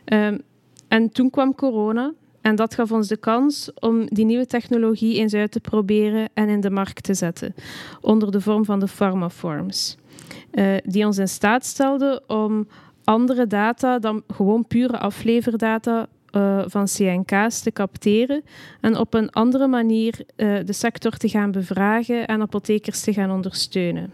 Um, 0.06 0.42
en 0.88 1.10
toen 1.10 1.30
kwam 1.30 1.56
corona 1.56 2.14
en 2.46 2.56
dat 2.56 2.74
gaf 2.74 2.92
ons 2.92 3.08
de 3.08 3.18
kans 3.18 3.72
om 3.80 4.06
die 4.06 4.26
nieuwe 4.26 4.46
technologie 4.46 5.18
eens 5.18 5.34
uit 5.34 5.52
te 5.52 5.60
proberen 5.60 6.30
en 6.34 6.50
in 6.50 6.62
de 6.62 6.70
markt 6.70 7.04
te 7.04 7.14
zetten, 7.14 7.56
onder 8.02 8.32
de 8.32 8.42
vorm 8.42 8.66
van 8.66 8.80
de 8.80 8.88
pharmaforms. 8.88 9.98
Uh, 10.52 10.76
die 10.84 11.06
ons 11.06 11.18
in 11.18 11.28
staat 11.28 11.66
stelde 11.66 12.24
om 12.28 12.68
andere 13.04 13.48
data 13.48 14.00
dan 14.00 14.24
gewoon 14.28 14.68
pure 14.68 14.98
afleverdata 14.98 16.08
uh, 16.32 16.64
van 16.66 16.86
CNK's 16.86 17.62
te 17.62 17.72
capteren 17.72 18.44
en 18.82 18.98
op 18.98 19.14
een 19.14 19.30
andere 19.30 19.68
manier 19.68 20.20
uh, 20.36 20.60
de 20.66 20.74
sector 20.74 21.12
te 21.12 21.30
gaan 21.30 21.52
bevragen 21.52 22.28
en 22.28 22.42
apothekers 22.42 23.02
te 23.02 23.14
gaan 23.14 23.32
ondersteunen. 23.32 24.14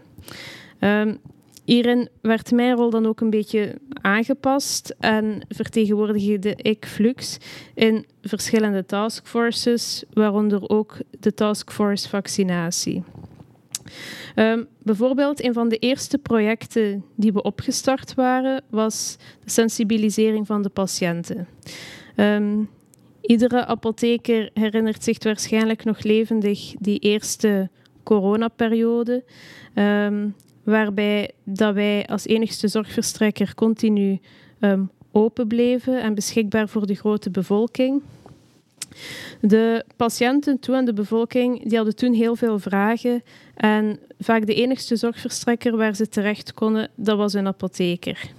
Um, 0.80 1.18
hierin 1.64 2.08
werd 2.20 2.50
mijn 2.50 2.76
rol 2.76 2.90
dan 2.90 3.06
ook 3.06 3.20
een 3.20 3.30
beetje 3.30 3.74
aangepast 3.92 4.94
en 4.98 5.40
vertegenwoordigde 5.48 6.54
ik 6.56 6.86
Flux 6.86 7.38
in 7.74 8.06
verschillende 8.22 8.86
taskforces, 8.86 10.04
waaronder 10.12 10.68
ook 10.68 10.96
de 11.20 11.34
taskforce 11.34 12.08
vaccinatie. 12.08 13.02
Um, 14.36 14.66
bijvoorbeeld, 14.82 15.44
een 15.44 15.52
van 15.52 15.68
de 15.68 15.76
eerste 15.76 16.18
projecten 16.18 17.04
die 17.14 17.32
we 17.32 17.42
opgestart 17.42 18.14
waren, 18.14 18.62
was 18.70 19.16
de 19.44 19.50
sensibilisering 19.50 20.46
van 20.46 20.62
de 20.62 20.68
patiënten. 20.68 21.48
Um, 22.16 22.68
iedere 23.20 23.66
apotheker 23.66 24.50
herinnert 24.54 25.04
zich 25.04 25.22
waarschijnlijk 25.24 25.84
nog 25.84 26.02
levendig 26.02 26.74
die 26.78 26.98
eerste 26.98 27.70
coronaperiode, 28.02 29.24
um, 29.74 30.34
waarbij 30.62 31.30
dat 31.44 31.74
wij 31.74 32.06
als 32.06 32.26
enigste 32.26 32.68
zorgverstrekker 32.68 33.54
continu 33.54 34.20
open 35.12 35.46
bleven 35.46 36.02
en 36.02 36.14
beschikbaar 36.14 36.68
voor 36.68 36.86
de 36.86 36.94
grote 36.94 37.30
bevolking. 37.30 38.02
De 39.40 39.84
patiënten 39.96 40.58
toen 40.58 40.74
en 40.74 40.84
de 40.84 40.92
bevolking 40.92 41.62
die 41.68 41.76
hadden 41.76 41.96
toen 41.96 42.12
heel 42.12 42.36
veel 42.36 42.58
vragen 42.58 43.22
en 43.54 43.98
vaak 44.18 44.46
de 44.46 44.54
enigste 44.54 44.96
zorgverstrekker 44.96 45.76
waar 45.76 45.94
ze 45.94 46.08
terecht 46.08 46.54
konden, 46.54 46.90
dat 46.94 47.16
was 47.16 47.32
een 47.32 47.46
apotheker. 47.46 48.30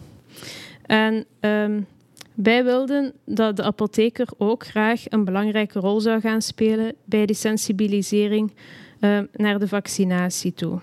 En 0.85 1.25
um, 1.39 1.87
wij 2.33 2.63
wilden 2.63 3.13
dat 3.25 3.55
de 3.55 3.63
apotheker 3.63 4.27
ook 4.37 4.65
graag 4.65 5.03
een 5.09 5.25
belangrijke 5.25 5.79
rol 5.79 5.99
zou 5.99 6.21
gaan 6.21 6.41
spelen 6.41 6.93
bij 7.05 7.25
die 7.25 7.35
sensibilisering 7.35 8.51
um, 8.99 9.27
naar 9.33 9.59
de 9.59 9.67
vaccinatie 9.67 10.53
toe. 10.53 10.79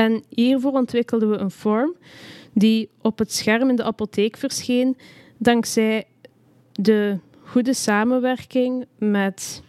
En 0.00 0.22
hiervoor 0.28 0.72
ontwikkelden 0.72 1.30
we 1.30 1.36
een 1.36 1.50
vorm 1.50 1.96
die 2.52 2.88
op 3.00 3.18
het 3.18 3.32
scherm 3.32 3.68
in 3.68 3.76
de 3.76 3.82
apotheek 3.82 4.36
verscheen, 4.36 4.96
dankzij 5.38 6.04
de 6.72 7.18
goede 7.42 7.74
samenwerking 7.74 8.86
met 8.98 9.62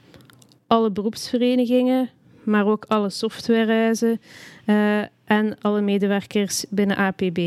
alle 0.68 0.92
beroepsverenigingen, 0.92 2.10
maar 2.44 2.66
ook 2.66 2.86
alle 2.88 3.10
softwarereizen 3.10 4.22
uh, 4.66 5.00
en 5.26 5.58
alle 5.62 5.82
medewerkers 5.82 6.66
binnen 6.70 6.98
APB. 6.98 7.38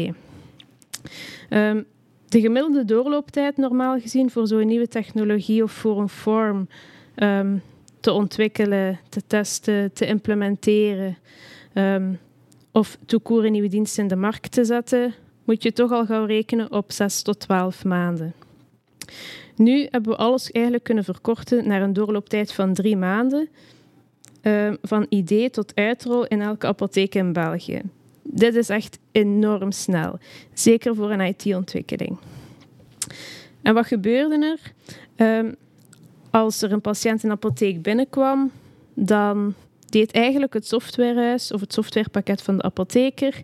Ehm, 1.49 1.83
de 2.29 2.41
gemiddelde 2.41 2.85
doorlooptijd, 2.85 3.57
normaal 3.57 4.01
gezien, 4.01 4.31
voor 4.31 4.47
zo'n 4.47 4.67
nieuwe 4.67 4.89
technologie 4.89 5.63
of 5.63 5.73
voor 5.73 6.01
een 6.01 6.09
vorm 6.09 6.69
um, 7.17 7.63
te 8.01 8.13
ontwikkelen, 8.13 9.01
te 9.09 9.23
testen, 9.27 9.93
te 9.93 10.07
implementeren 10.07 11.17
um, 11.75 12.19
of 12.75 12.99
toekoer 13.07 13.51
nieuwe 13.51 13.69
dienst 13.69 13.99
in 13.99 14.09
de 14.09 14.17
markt 14.17 14.53
te 14.53 14.65
zetten, 14.65 15.15
moet 15.45 15.63
je 15.63 15.73
toch 15.73 15.93
al 15.93 16.07
gauw 16.07 16.25
rekenen 16.25 16.73
op 16.73 16.93
6 16.93 17.23
tot 17.23 17.41
12 17.41 17.85
maanden. 17.85 18.35
Nu 19.57 19.87
hebben 19.91 20.13
we 20.13 20.19
alles 20.19 20.51
eigenlijk 20.51 20.85
kunnen 20.85 21.05
verkorten 21.05 21.69
naar 21.69 21.83
een 21.83 21.93
doorlooptijd 21.93 22.53
van 22.53 22.75
drie 22.75 22.97
maanden. 22.97 23.49
Uh, 24.43 24.73
van 24.83 25.07
idee 25.09 25.51
tot 25.51 25.75
uitrol 25.75 26.27
in 26.27 26.41
elke 26.41 26.67
apotheek 26.67 27.15
in 27.15 27.33
België. 27.33 27.83
Dit 28.23 28.55
is 28.55 28.69
echt 28.69 28.99
enorm 29.13 29.73
snel, 29.73 30.19
zeker 30.53 30.95
voor 30.95 31.11
een 31.11 31.21
IT-ontwikkeling. 31.21 32.17
En 33.63 33.75
wat 33.75 33.87
gebeurde 33.87 34.59
er? 35.17 35.45
Uh, 35.45 35.53
als 36.31 36.63
er 36.63 36.73
een 36.73 36.81
patiënt 36.81 37.25
in 37.25 37.31
apotheek 37.31 37.83
binnenkwam, 37.83 38.51
dan 38.95 39.55
deed 39.95 40.13
eigenlijk 40.13 40.53
het 40.53 40.67
softwarehuis 40.67 41.53
of 41.53 41.61
het 41.61 41.73
softwarepakket 41.73 42.43
van 42.43 42.57
de 42.57 42.63
apotheker 42.63 43.43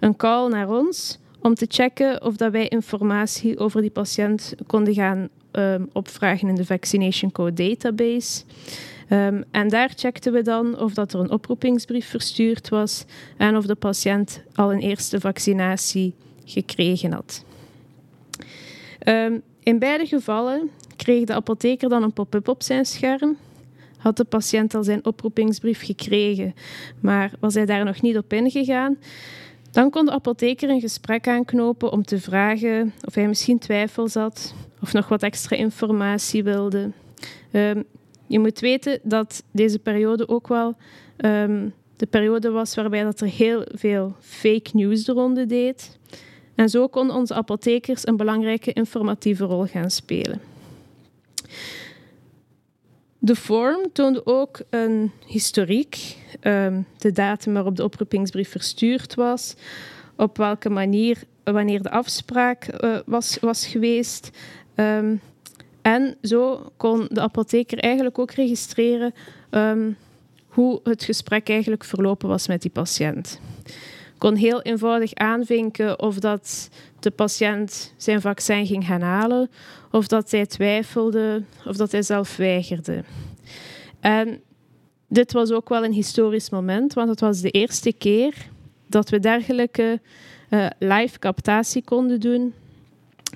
een 0.00 0.16
call 0.16 0.48
naar 0.48 0.68
ons 0.68 1.18
om 1.40 1.54
te 1.54 1.66
checken 1.68 2.22
of 2.24 2.36
dat 2.36 2.52
wij 2.52 2.68
informatie 2.68 3.58
over 3.58 3.80
die 3.80 3.90
patiënt 3.90 4.54
konden 4.66 4.94
gaan 4.94 5.28
um, 5.52 5.88
opvragen 5.92 6.48
in 6.48 6.54
de 6.54 6.64
Vaccination 6.64 7.32
Code 7.32 7.68
Database. 7.68 8.42
Um, 9.08 9.44
en 9.50 9.68
daar 9.68 9.92
checkten 9.96 10.32
we 10.32 10.42
dan 10.42 10.78
of 10.78 10.94
dat 10.94 11.12
er 11.12 11.20
een 11.20 11.30
oproepingsbrief 11.30 12.06
verstuurd 12.06 12.68
was 12.68 13.04
en 13.36 13.56
of 13.56 13.66
de 13.66 13.74
patiënt 13.74 14.42
al 14.54 14.72
een 14.72 14.80
eerste 14.80 15.20
vaccinatie 15.20 16.14
gekregen 16.44 17.12
had. 17.12 17.44
Um, 19.04 19.42
in 19.62 19.78
beide 19.78 20.06
gevallen 20.06 20.70
kreeg 20.96 21.24
de 21.24 21.34
apotheker 21.34 21.88
dan 21.88 22.02
een 22.02 22.12
pop-up 22.12 22.48
op 22.48 22.62
zijn 22.62 22.84
scherm. 22.84 23.36
Had 24.00 24.16
de 24.16 24.24
patiënt 24.24 24.74
al 24.74 24.84
zijn 24.84 25.04
oproepingsbrief 25.04 25.84
gekregen, 25.84 26.54
maar 27.00 27.32
was 27.40 27.54
hij 27.54 27.66
daar 27.66 27.84
nog 27.84 28.00
niet 28.00 28.16
op 28.16 28.32
ingegaan? 28.32 28.98
Dan 29.70 29.90
kon 29.90 30.04
de 30.04 30.12
apotheker 30.12 30.70
een 30.70 30.80
gesprek 30.80 31.28
aanknopen 31.28 31.92
om 31.92 32.04
te 32.04 32.20
vragen 32.20 32.92
of 33.04 33.14
hij 33.14 33.28
misschien 33.28 33.58
twijfels 33.58 34.14
had 34.14 34.54
of 34.80 34.92
nog 34.92 35.08
wat 35.08 35.22
extra 35.22 35.56
informatie 35.56 36.44
wilde. 36.44 36.90
Um, 37.52 37.84
je 38.26 38.38
moet 38.38 38.60
weten 38.60 38.98
dat 39.02 39.42
deze 39.50 39.78
periode 39.78 40.28
ook 40.28 40.48
wel 40.48 40.76
um, 41.16 41.72
de 41.96 42.06
periode 42.06 42.50
was 42.50 42.74
waarbij 42.74 43.02
dat 43.02 43.20
er 43.20 43.28
heel 43.28 43.64
veel 43.72 44.14
fake 44.20 44.70
news 44.72 45.04
de 45.04 45.12
ronde 45.12 45.46
deed. 45.46 45.98
En 46.54 46.68
zo 46.68 46.88
konden 46.88 47.16
onze 47.16 47.34
apothekers 47.34 48.06
een 48.06 48.16
belangrijke 48.16 48.72
informatieve 48.72 49.44
rol 49.44 49.66
gaan 49.66 49.90
spelen. 49.90 50.40
De 53.22 53.36
vorm 53.36 53.92
toonde 53.92 54.26
ook 54.26 54.60
een 54.70 55.12
historiek, 55.26 56.16
um, 56.42 56.86
de 56.98 57.12
datum 57.12 57.52
waarop 57.52 57.76
de 57.76 57.84
oproepingsbrief 57.84 58.50
verstuurd 58.50 59.14
was, 59.14 59.54
op 60.16 60.36
welke 60.36 60.70
manier, 60.70 61.22
wanneer 61.44 61.82
de 61.82 61.90
afspraak 61.90 62.82
uh, 62.84 62.98
was, 63.06 63.38
was 63.40 63.66
geweest. 63.66 64.30
Um, 64.74 65.20
en 65.82 66.16
zo 66.22 66.72
kon 66.76 67.06
de 67.10 67.20
apotheker 67.20 67.78
eigenlijk 67.78 68.18
ook 68.18 68.30
registreren 68.30 69.14
um, 69.50 69.96
hoe 70.48 70.80
het 70.84 71.04
gesprek 71.04 71.48
eigenlijk 71.48 71.84
verlopen 71.84 72.28
was 72.28 72.48
met 72.48 72.62
die 72.62 72.70
patiënt. 72.70 73.40
Kon 74.18 74.34
heel 74.34 74.62
eenvoudig 74.62 75.14
aanvinken 75.14 76.00
of 76.00 76.18
dat 76.18 76.68
de 77.00 77.10
patiënt 77.10 77.94
zijn 77.96 78.20
vaccin 78.20 78.66
ging 78.66 78.86
gaan 78.86 79.00
halen, 79.00 79.50
of 79.90 80.06
dat 80.06 80.30
hij 80.30 80.46
twijfelde, 80.46 81.42
of 81.66 81.76
dat 81.76 81.92
hij 81.92 82.02
zelf 82.02 82.36
weigerde. 82.36 83.04
En 84.00 84.40
dit 85.08 85.32
was 85.32 85.50
ook 85.50 85.68
wel 85.68 85.84
een 85.84 85.92
historisch 85.92 86.50
moment, 86.50 86.92
want 86.92 87.08
het 87.08 87.20
was 87.20 87.40
de 87.40 87.50
eerste 87.50 87.92
keer 87.92 88.34
dat 88.86 89.10
we 89.10 89.18
dergelijke 89.18 90.00
uh, 90.50 90.66
live 90.78 91.18
captatie 91.18 91.82
konden 91.84 92.20
doen 92.20 92.54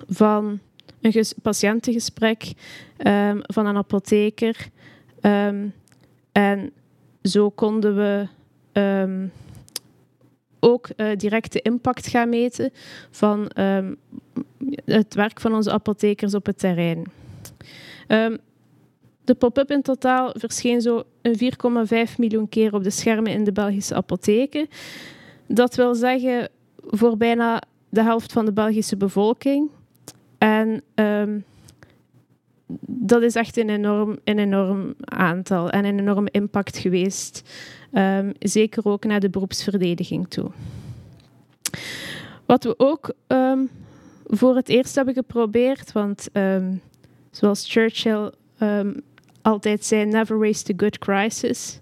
van 0.09 0.59
een 1.01 1.25
patiëntengesprek 1.43 2.53
um, 3.07 3.41
van 3.43 3.67
een 3.67 3.77
apotheker. 3.77 4.69
Um, 5.21 5.75
en 6.33 6.73
zo 7.23 7.51
konden 7.51 7.97
we 7.97 8.27
um, 8.81 9.33
ook 10.65 10.89
uh, 10.97 11.17
direct 11.17 11.55
impact 11.55 12.07
gaan 12.07 12.29
meten 12.29 12.71
van 13.11 13.51
het 14.85 15.15
werk 15.15 15.41
van 15.41 15.55
onze 15.55 15.71
apothekers 15.73 16.35
op 16.35 16.47
het 16.47 16.59
terrein. 16.59 17.05
de 19.25 19.35
pop-up 19.35 19.71
in 19.71 19.83
totaal 19.83 20.35
verscheen 20.37 20.81
zo 20.81 21.03
een 21.23 21.39
4,5 22.09 22.17
miljoen 22.17 22.49
keer 22.49 22.75
op 22.75 22.83
de 22.83 22.91
schermen 22.91 23.33
in 23.33 23.45
de 23.45 23.53
Belgische 23.53 23.95
apotheken. 23.95 24.69
Dat 25.47 25.75
wil 25.75 25.95
zeggen 25.95 26.49
voor 26.77 27.17
bijna 27.17 27.63
de 27.89 28.03
helft 28.03 28.33
van 28.33 28.45
de 28.45 28.53
Belgische 28.53 28.97
bevolking. 28.97 29.71
En 30.39 30.83
um, 30.95 31.45
dat 32.87 33.23
is 33.23 33.35
echt 33.35 33.57
een 33.57 33.71
enorm, 33.71 34.19
een 34.25 34.39
enorm 34.39 34.95
aantal 35.05 35.71
en 35.71 35.85
een 35.85 35.99
enorme 35.99 36.29
impact 36.31 36.79
geweest. 36.79 37.43
Um, 37.93 38.33
zeker 38.39 38.85
ook 38.85 39.05
naar 39.05 39.21
de 39.21 39.31
beroepsverdediging 39.31 40.29
toe. 40.29 40.51
Wat 42.47 42.65
we 42.65 42.75
ook 42.77 43.15
um, 43.27 43.71
voor 44.27 44.57
het 44.57 44.69
eerst 44.69 44.95
hebben 44.95 45.15
geprobeerd, 45.15 45.93
want 45.93 46.29
zoals 47.31 47.71
Churchill 47.71 48.31
altijd 49.43 49.85
zei, 49.85 50.05
never 50.05 50.39
waste 50.39 50.73
a 50.73 50.77
good 50.77 50.99
crisis, 50.99 51.81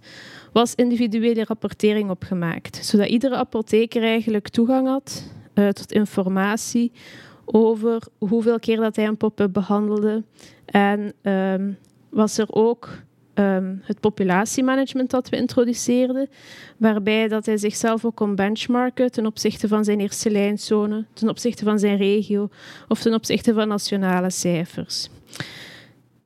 was 0.53 0.75
individuele 0.75 1.45
rapportering 1.45 2.11
opgemaakt. 2.11 2.85
Zodat 2.85 3.09
iedere 3.09 3.37
apotheker 3.37 4.03
eigenlijk 4.03 4.49
toegang 4.49 4.87
had 4.87 5.25
uh, 5.55 5.69
tot 5.69 5.93
informatie 5.93 6.93
over 7.53 8.03
hoeveel 8.19 8.59
keer 8.59 8.77
dat 8.77 8.97
hij 8.97 9.07
een 9.07 9.17
pop-up 9.17 9.53
behandelde. 9.53 10.23
En 10.65 11.13
um, 11.23 11.79
was 12.09 12.39
er 12.39 12.47
ook 12.51 12.89
um, 13.35 13.81
het 13.83 14.01
populatiemanagement 14.01 15.11
dat 15.11 15.29
we 15.29 15.37
introduceerden, 15.37 16.29
waarbij 16.77 17.29
dat 17.29 17.47
hij 17.47 17.57
zichzelf 17.57 18.05
ook 18.05 18.15
kon 18.15 18.35
benchmarken 18.35 19.11
ten 19.11 19.27
opzichte 19.27 19.69
van 19.69 19.85
zijn 19.85 20.01
eerste 20.01 20.31
lijnzone, 20.31 21.05
ten 21.13 21.29
opzichte 21.29 21.65
van 21.65 21.79
zijn 21.79 21.97
regio 21.97 22.49
of 22.89 23.01
ten 23.01 23.15
opzichte 23.15 23.55
van 23.55 23.69
nationale 23.69 24.31
cijfers. 24.31 25.09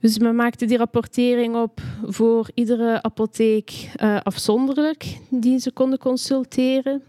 Dus 0.01 0.17
we 0.17 0.33
maakten 0.33 0.69
die 0.69 0.77
rapportering 0.77 1.57
op 1.57 1.81
voor 2.05 2.49
iedere 2.55 3.03
apotheek 3.03 3.91
uh, 4.03 4.21
afzonderlijk 4.23 5.19
die 5.31 5.59
ze 5.59 5.73
konden 5.73 5.99
consulteren. 5.99 7.03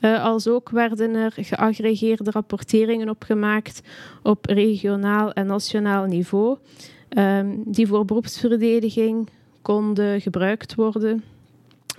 Uh, 0.00 0.24
als 0.24 0.48
ook 0.48 0.70
werden 0.70 1.14
er 1.14 1.32
geaggregeerde 1.36 2.30
rapporteringen 2.30 3.08
opgemaakt 3.08 3.80
op 4.22 4.46
regionaal 4.46 5.32
en 5.32 5.46
nationaal 5.46 6.04
niveau, 6.04 6.58
um, 7.08 7.62
die 7.66 7.86
voor 7.86 8.04
beroepsverdediging 8.04 9.28
konden 9.62 10.20
gebruikt 10.20 10.74
worden 10.74 11.24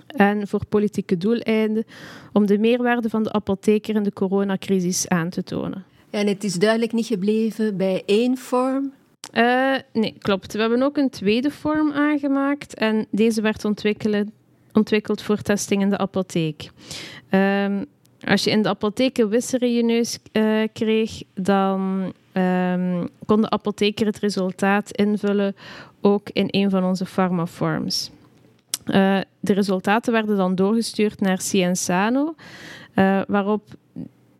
en 0.06 0.48
voor 0.48 0.66
politieke 0.66 1.16
doeleinden 1.16 1.84
om 2.32 2.46
de 2.46 2.58
meerwaarde 2.58 3.08
van 3.08 3.22
de 3.22 3.32
apotheker 3.32 3.94
in 3.94 4.02
de 4.02 4.12
coronacrisis 4.12 5.08
aan 5.08 5.28
te 5.28 5.42
tonen. 5.42 5.84
Ja, 6.10 6.18
en 6.18 6.26
het 6.26 6.44
is 6.44 6.54
duidelijk 6.54 6.92
niet 6.92 7.06
gebleven 7.06 7.76
bij 7.76 8.02
één 8.06 8.36
vorm. 8.36 8.92
Uh, 9.34 9.74
nee, 9.92 10.14
klopt. 10.18 10.52
We 10.52 10.60
hebben 10.60 10.82
ook 10.82 10.96
een 10.96 11.10
tweede 11.10 11.50
vorm 11.50 11.92
aangemaakt 11.92 12.74
en 12.74 13.06
deze 13.10 13.40
werd 13.40 13.64
ontwikkeld 14.72 15.22
voor 15.22 15.42
testing 15.42 15.82
in 15.82 15.90
de 15.90 15.98
apotheek. 15.98 16.70
Um, 17.34 17.84
als 18.24 18.44
je 18.44 18.50
in 18.50 18.62
de 18.62 18.68
apotheek 18.68 19.18
een 19.18 19.28
wisser 19.28 19.66
je 19.66 19.84
neus 19.84 20.18
uh, 20.32 20.68
kreeg, 20.72 21.22
dan 21.34 22.12
um, 22.32 23.08
kon 23.26 23.40
de 23.40 23.50
apotheker 23.50 24.06
het 24.06 24.18
resultaat 24.18 24.90
invullen 24.90 25.56
ook 26.00 26.30
in 26.32 26.46
een 26.50 26.70
van 26.70 26.84
onze 26.84 27.04
pharmaforms. 27.04 28.10
Uh, 28.86 29.20
de 29.40 29.52
resultaten 29.52 30.12
werden 30.12 30.36
dan 30.36 30.54
doorgestuurd 30.54 31.20
naar 31.20 31.40
Cienzano, 31.40 32.34
uh, 32.94 33.20
waarop 33.26 33.62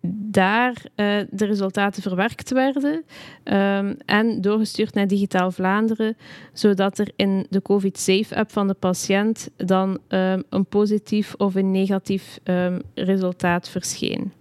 daar 0.04 0.76
uh, 0.84 1.20
de 1.30 1.44
resultaten 1.44 2.02
verwerkt 2.02 2.50
werden 2.50 3.04
um, 3.44 3.96
en 4.06 4.40
doorgestuurd 4.40 4.94
naar 4.94 5.06
Digitaal 5.06 5.50
Vlaanderen, 5.50 6.16
zodat 6.52 6.98
er 6.98 7.10
in 7.16 7.46
de 7.50 7.62
COVID-Safe-app 7.62 8.50
van 8.50 8.68
de 8.68 8.74
patiënt 8.74 9.50
dan 9.56 9.98
um, 10.08 10.42
een 10.48 10.66
positief 10.66 11.34
of 11.34 11.54
een 11.54 11.70
negatief 11.70 12.38
um, 12.44 12.82
resultaat 12.94 13.68
verscheen. 13.68 14.32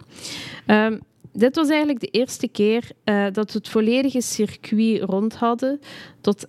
dit 1.32 1.56
was 1.56 1.68
eigenlijk 1.68 2.00
de 2.00 2.10
eerste 2.10 2.48
keer 2.48 2.90
uh, 3.04 3.24
dat 3.32 3.52
we 3.52 3.58
het 3.58 3.68
volledige 3.68 4.20
circuit 4.20 5.02
rond 5.02 5.34
hadden 5.34 5.80
tot 6.20 6.46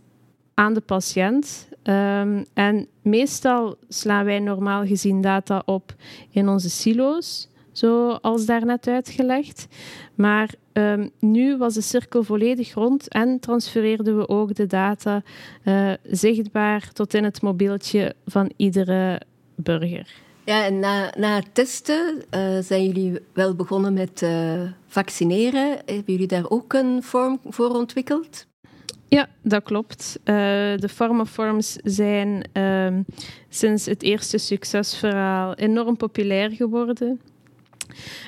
aan 0.54 0.74
de 0.74 0.82
patiënt. 0.82 1.70
en 2.54 2.88
meestal 3.02 3.76
slaan 3.88 4.26
wij 4.26 4.40
normaal 4.40 4.86
gezien 4.86 5.22
data 5.22 5.62
op 5.66 5.96
in 6.30 6.50
onze 6.50 6.70
silo's 6.70 7.52
zoals 7.74 8.46
daarnet 8.46 8.88
uitgelegd. 8.88 9.68
Maar 10.16 10.54
um, 10.74 11.10
nu 11.20 11.58
was 11.58 11.74
de 11.74 11.82
cirkel 11.82 12.24
volledig 12.24 12.74
rond 12.74 13.08
en 13.08 13.40
transfereerden 13.40 14.18
we 14.18 14.30
ook 14.30 14.56
de 14.56 14.68
data 14.68 15.24
uh, 15.64 15.92
zichtbaar 16.04 16.92
tot 16.94 17.14
in 17.14 17.24
het 17.24 17.42
mobieltje 17.42 18.16
van 18.26 18.52
iedere 18.56 19.22
burger. 19.56 20.14
Ja, 20.46 20.66
en 20.66 20.80
na, 20.80 21.14
na 21.18 21.36
het 21.36 21.48
testen 21.54 22.24
uh, 22.32 22.58
zijn 22.60 22.86
jullie 22.86 23.20
wel 23.34 23.56
begonnen 23.56 23.94
met 23.94 24.22
uh, 24.22 24.62
vaccineren. 24.88 25.70
Hebben 25.70 26.04
jullie 26.06 26.28
daar 26.28 26.50
ook 26.50 26.74
een 26.74 27.04
vorm 27.04 27.40
voor 27.44 27.70
ontwikkeld? 27.70 28.48
Ja, 29.08 29.28
dat 29.42 29.64
klopt. 29.64 30.20
Uh, 30.20 30.26
de 30.78 30.90
pharmaforms 30.94 31.76
zijn 31.84 32.50
uh, 32.54 32.88
sinds 33.50 33.86
het 33.86 34.04
eerste 34.04 34.38
succesverhaal 34.38 35.54
enorm 35.56 35.98
populair 35.98 36.52
geworden. 36.52 37.22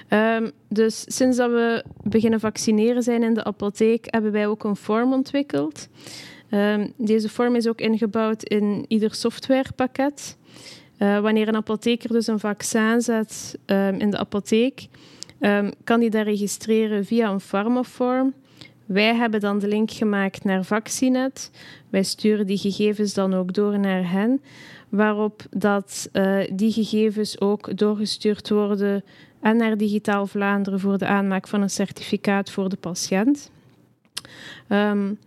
Um, 0.10 0.52
dus 0.70 1.04
sinds 1.08 1.38
dat 1.38 1.50
we 1.50 1.84
beginnen 2.04 2.40
vaccineren 2.40 3.04
zijn 3.04 3.24
in 3.24 3.34
de 3.34 3.44
apotheek, 3.44 4.06
hebben 4.10 4.32
wij 4.32 4.48
ook 4.48 4.64
een 4.64 4.76
vorm 4.76 5.14
ontwikkeld. 5.14 5.88
Um, 6.52 6.94
deze 6.98 7.30
vorm 7.30 7.56
is 7.56 7.68
ook 7.68 7.80
ingebouwd 7.80 8.44
in 8.44 8.86
ieder 8.88 9.14
softwarepakket. 9.16 10.38
Uh, 11.00 11.20
wanneer 11.20 11.48
een 11.48 11.56
apotheker 11.56 12.10
dus 12.10 12.28
een 12.28 12.40
vaccin 12.40 13.02
zet 13.02 13.58
um, 13.66 13.96
in 13.96 14.10
de 14.10 14.18
apotheek, 14.18 14.88
kan 15.84 16.00
hij 16.00 16.10
dat 16.10 16.26
registreren 16.26 17.06
via 17.06 17.30
een 17.30 17.40
pharmaform. 17.40 18.34
Wij 18.86 19.16
hebben 19.16 19.40
dan 19.40 19.60
de 19.60 19.68
link 19.68 19.92
gemaakt 19.92 20.44
naar 20.44 20.64
Vaccinet. 20.64 21.52
Wij 21.90 22.04
sturen 22.04 22.46
die 22.46 22.58
gegevens 22.58 23.14
dan 23.14 23.34
ook 23.34 23.54
door 23.54 23.80
naar 23.80 24.12
hen, 24.12 24.42
waarop 24.90 25.44
dat, 25.50 26.10
uh, 26.14 26.38
die 26.54 26.72
gegevens 26.72 27.42
ook 27.42 27.78
doorgestuurd 27.78 28.50
worden 28.50 29.04
en 29.46 29.58
naar 29.58 29.78
Digitaal 29.78 30.28
Vlaanderen 30.28 30.80
voor 30.80 30.98
de 30.98 31.06
aanmaak 31.06 31.48
van 31.48 31.62
een 31.62 31.70
certificaat 31.70 32.52
voor 32.52 32.70
de 32.70 32.76
patiënt. 32.76 33.52
Um, 34.70 35.20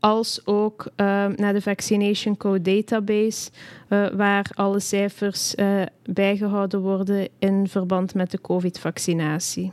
als 0.00 0.40
ook 0.44 0.84
uh, 0.84 1.26
naar 1.26 1.52
de 1.52 1.60
Vaccination 1.60 2.36
Code 2.36 2.60
Database, 2.62 3.50
uh, 3.88 4.08
waar 4.08 4.50
alle 4.54 4.80
cijfers 4.80 5.54
uh, 5.54 5.82
bijgehouden 6.04 6.80
worden 6.80 7.28
in 7.38 7.68
verband 7.68 8.14
met 8.14 8.30
de 8.30 8.40
COVID-vaccinatie. 8.40 9.72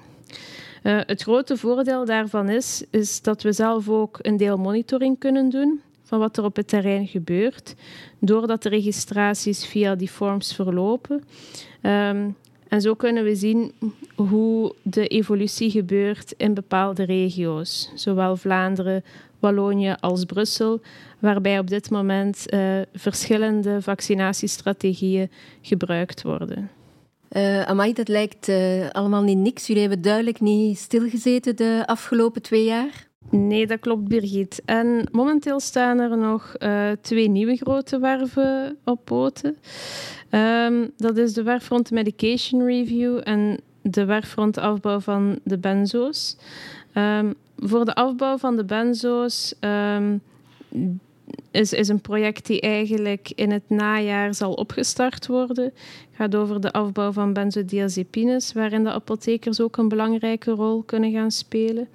het 0.82 1.22
grote 1.22 1.58
voordeel 1.58 2.06
daarvan 2.06 2.50
is, 2.50 2.84
is 2.90 3.22
dat 3.22 3.42
we 3.42 3.52
zelf 3.52 3.90
ook 3.90 4.20
een 4.22 4.38
deel 4.38 4.58
monitoring 4.58 5.20
kunnen 5.20 5.50
doen 5.50 5.82
van 6.04 6.20
wat 6.20 6.38
er 6.38 6.44
op 6.44 6.56
het 6.56 6.68
terrein 6.68 7.08
gebeurt, 7.08 7.76
doordat 8.20 8.64
de 8.64 8.70
registraties 8.70 9.66
via 9.66 9.96
die 9.96 10.10
forms 10.10 10.56
verlopen. 10.56 11.24
Um, 11.82 12.36
en 12.70 12.82
zo 12.82 12.94
kunnen 12.94 13.24
we 13.24 13.36
zien 13.36 13.72
hoe 14.16 14.74
de 14.82 15.08
evolutie 15.08 15.72
gebeurt 15.72 16.34
in 16.38 16.54
bepaalde 16.54 17.04
regio's, 17.04 17.92
zowel 17.96 18.36
Vlaanderen, 18.36 19.04
Wallonië 19.40 19.96
als 20.00 20.26
Brussel, 20.26 20.82
waarbij 21.20 21.60
op 21.60 21.68
dit 21.68 21.90
moment 21.90 22.54
uh, 22.54 22.82
verschillende 22.94 23.82
vaccinatiestrategieën 23.82 25.30
gebruikt 25.62 26.22
worden. 26.22 26.70
Uh, 27.32 27.62
Amai, 27.62 27.94
dat 27.94 28.08
lijkt 28.08 28.48
uh, 28.48 28.90
allemaal 28.90 29.22
niet 29.22 29.38
niks. 29.38 29.68
Jullie 29.68 29.82
hebben 29.82 30.02
duidelijk 30.02 30.40
niet 30.40 30.78
stilgezeten 30.78 31.56
de 31.56 31.84
afgelopen 31.86 32.42
twee 32.42 32.64
jaar. 32.64 33.09
Nee, 33.30 33.68
dat 33.68 33.80
klopt, 33.80 34.08
Birgit. 34.08 34.62
En 34.66 35.08
momenteel 35.12 35.60
staan 35.60 36.00
er 36.00 36.18
nog 36.18 36.56
uh, 36.60 36.92
twee 37.02 37.30
nieuwe 37.30 37.56
grote 37.56 38.00
werven 38.00 38.78
op 38.84 39.06
poten. 39.06 39.58
Um, 40.32 40.92
dat 40.98 41.18
is 41.18 41.34
de 41.34 41.44
werfront 41.44 41.92
Medication 41.92 42.66
Review 42.66 43.22
en 43.24 43.60
de 43.82 44.06
werfront 44.06 44.58
afbouw 44.58 45.00
van 45.00 45.40
de 45.44 45.58
benzo's. 45.58 46.38
Um, 46.94 47.34
voor 47.58 47.86
de 47.86 47.96
afbouw 47.96 48.38
van 48.38 48.56
de 48.56 48.66
benzo's 48.66 49.54
um, 49.60 50.22
is, 51.52 51.74
is 51.74 51.88
een 51.88 52.02
project 52.02 52.46
die 52.46 52.62
eigenlijk 52.62 53.32
in 53.36 53.52
het 53.52 53.70
najaar 53.70 54.34
zal 54.34 54.54
opgestart 54.54 55.28
worden. 55.28 55.64
Het 55.66 55.74
gaat 56.12 56.36
over 56.36 56.62
de 56.62 56.72
afbouw 56.72 57.12
van 57.12 57.34
benzodiazepines, 57.34 58.54
waarin 58.54 58.84
de 58.84 58.92
apothekers 58.92 59.62
ook 59.62 59.78
een 59.78 59.88
belangrijke 59.88 60.52
rol 60.52 60.84
kunnen 60.84 61.12
gaan 61.12 61.32
spelen. 61.32 61.88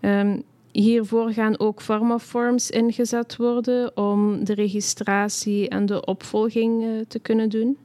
Um, 0.00 0.42
Hiervoor 0.72 1.32
gaan 1.32 1.58
ook 1.58 1.82
pharmaforms 1.82 2.70
ingezet 2.70 3.36
worden 3.36 3.96
om 3.96 4.44
de 4.44 4.54
registratie 4.54 5.68
en 5.68 5.86
de 5.86 6.04
opvolging 6.04 6.82
uh, 6.82 6.90
te 7.08 7.18
kunnen 7.18 7.48
doen. 7.48 7.78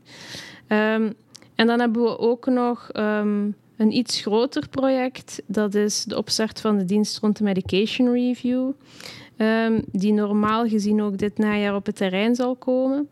Um, 0.67 1.13
en 1.55 1.67
dan 1.67 1.79
hebben 1.79 2.03
we 2.03 2.19
ook 2.19 2.45
nog 2.45 2.89
um, 2.93 3.55
een 3.77 3.91
iets 3.91 4.21
groter 4.21 4.67
project. 4.69 5.41
Dat 5.45 5.75
is 5.75 6.03
de 6.03 6.17
opstart 6.17 6.61
van 6.61 6.77
de 6.77 6.85
dienst 6.85 7.19
rond 7.19 7.37
de 7.37 7.43
Medication 7.43 8.13
Review. 8.13 8.71
Die 9.91 10.13
normaal 10.13 10.67
gezien 10.67 11.01
ook 11.01 11.17
dit 11.17 11.37
najaar 11.37 11.75
op 11.75 11.85
het 11.85 11.95
terrein 11.95 12.35
zal 12.35 12.55
komen. 12.55 13.09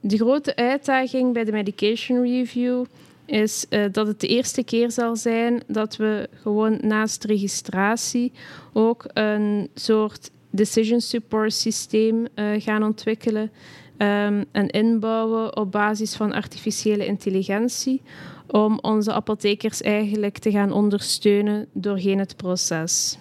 de 0.00 0.16
grote 0.16 0.56
uitdaging 0.56 1.32
bij 1.32 1.44
de 1.44 1.52
Medication 1.52 2.22
Review 2.22 2.84
is 3.30 3.66
uh, 3.70 3.84
dat 3.92 4.06
het 4.06 4.20
de 4.20 4.26
eerste 4.26 4.62
keer 4.62 4.90
zal 4.90 5.16
zijn 5.16 5.62
dat 5.66 5.96
we 5.96 6.28
gewoon 6.42 6.78
naast 6.82 7.24
registratie 7.24 8.32
ook 8.72 9.04
een 9.12 9.68
soort 9.74 10.30
decision 10.50 11.00
support 11.00 11.52
systeem 11.52 12.26
uh, 12.34 12.60
gaan 12.60 12.82
ontwikkelen 12.82 13.50
um, 13.98 14.44
en 14.52 14.68
inbouwen 14.68 15.56
op 15.56 15.72
basis 15.72 16.14
van 16.14 16.32
artificiële 16.32 17.06
intelligentie 17.06 18.02
om 18.46 18.78
onze 18.82 19.12
apothekers 19.12 19.82
eigenlijk 19.82 20.38
te 20.38 20.50
gaan 20.50 20.72
ondersteunen 20.72 21.66
doorheen 21.72 22.18
het 22.18 22.36
proces. 22.36 23.18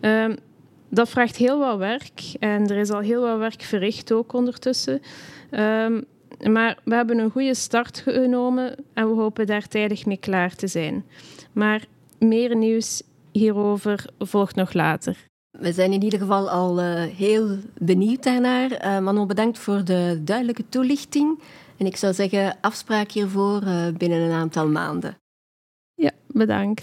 Um, 0.00 0.36
dat 0.88 1.08
vraagt 1.08 1.36
heel 1.36 1.58
wat 1.58 1.78
werk 1.78 2.20
en 2.38 2.68
er 2.70 2.76
is 2.76 2.90
al 2.90 3.00
heel 3.00 3.22
wat 3.22 3.38
werk 3.38 3.62
verricht 3.62 4.12
ook 4.12 4.32
ondertussen. 4.32 5.00
Um, 5.50 6.04
maar 6.42 6.78
we 6.84 6.94
hebben 6.94 7.18
een 7.18 7.30
goede 7.30 7.54
start 7.54 7.98
genomen 7.98 8.76
en 8.92 9.08
we 9.08 9.14
hopen 9.14 9.46
daar 9.46 9.68
tijdig 9.68 10.06
mee 10.06 10.16
klaar 10.16 10.54
te 10.54 10.66
zijn. 10.66 11.04
Maar 11.52 11.84
meer 12.18 12.56
nieuws 12.56 13.02
hierover 13.32 14.06
volgt 14.18 14.54
nog 14.54 14.72
later. 14.72 15.16
We 15.50 15.72
zijn 15.72 15.92
in 15.92 16.02
ieder 16.02 16.18
geval 16.18 16.50
al 16.50 16.80
uh, 16.80 17.02
heel 17.02 17.56
benieuwd 17.78 18.22
daarnaar. 18.22 18.70
Uh, 18.70 18.98
Manon, 18.98 19.26
bedankt 19.26 19.58
voor 19.58 19.84
de 19.84 20.20
duidelijke 20.24 20.68
toelichting. 20.68 21.38
En 21.76 21.86
ik 21.86 21.96
zou 21.96 22.14
zeggen, 22.14 22.56
afspraak 22.60 23.10
hiervoor 23.10 23.62
uh, 23.62 23.86
binnen 23.96 24.20
een 24.20 24.32
aantal 24.32 24.68
maanden. 24.68 25.16
Ja, 25.94 26.10
bedankt. 26.26 26.82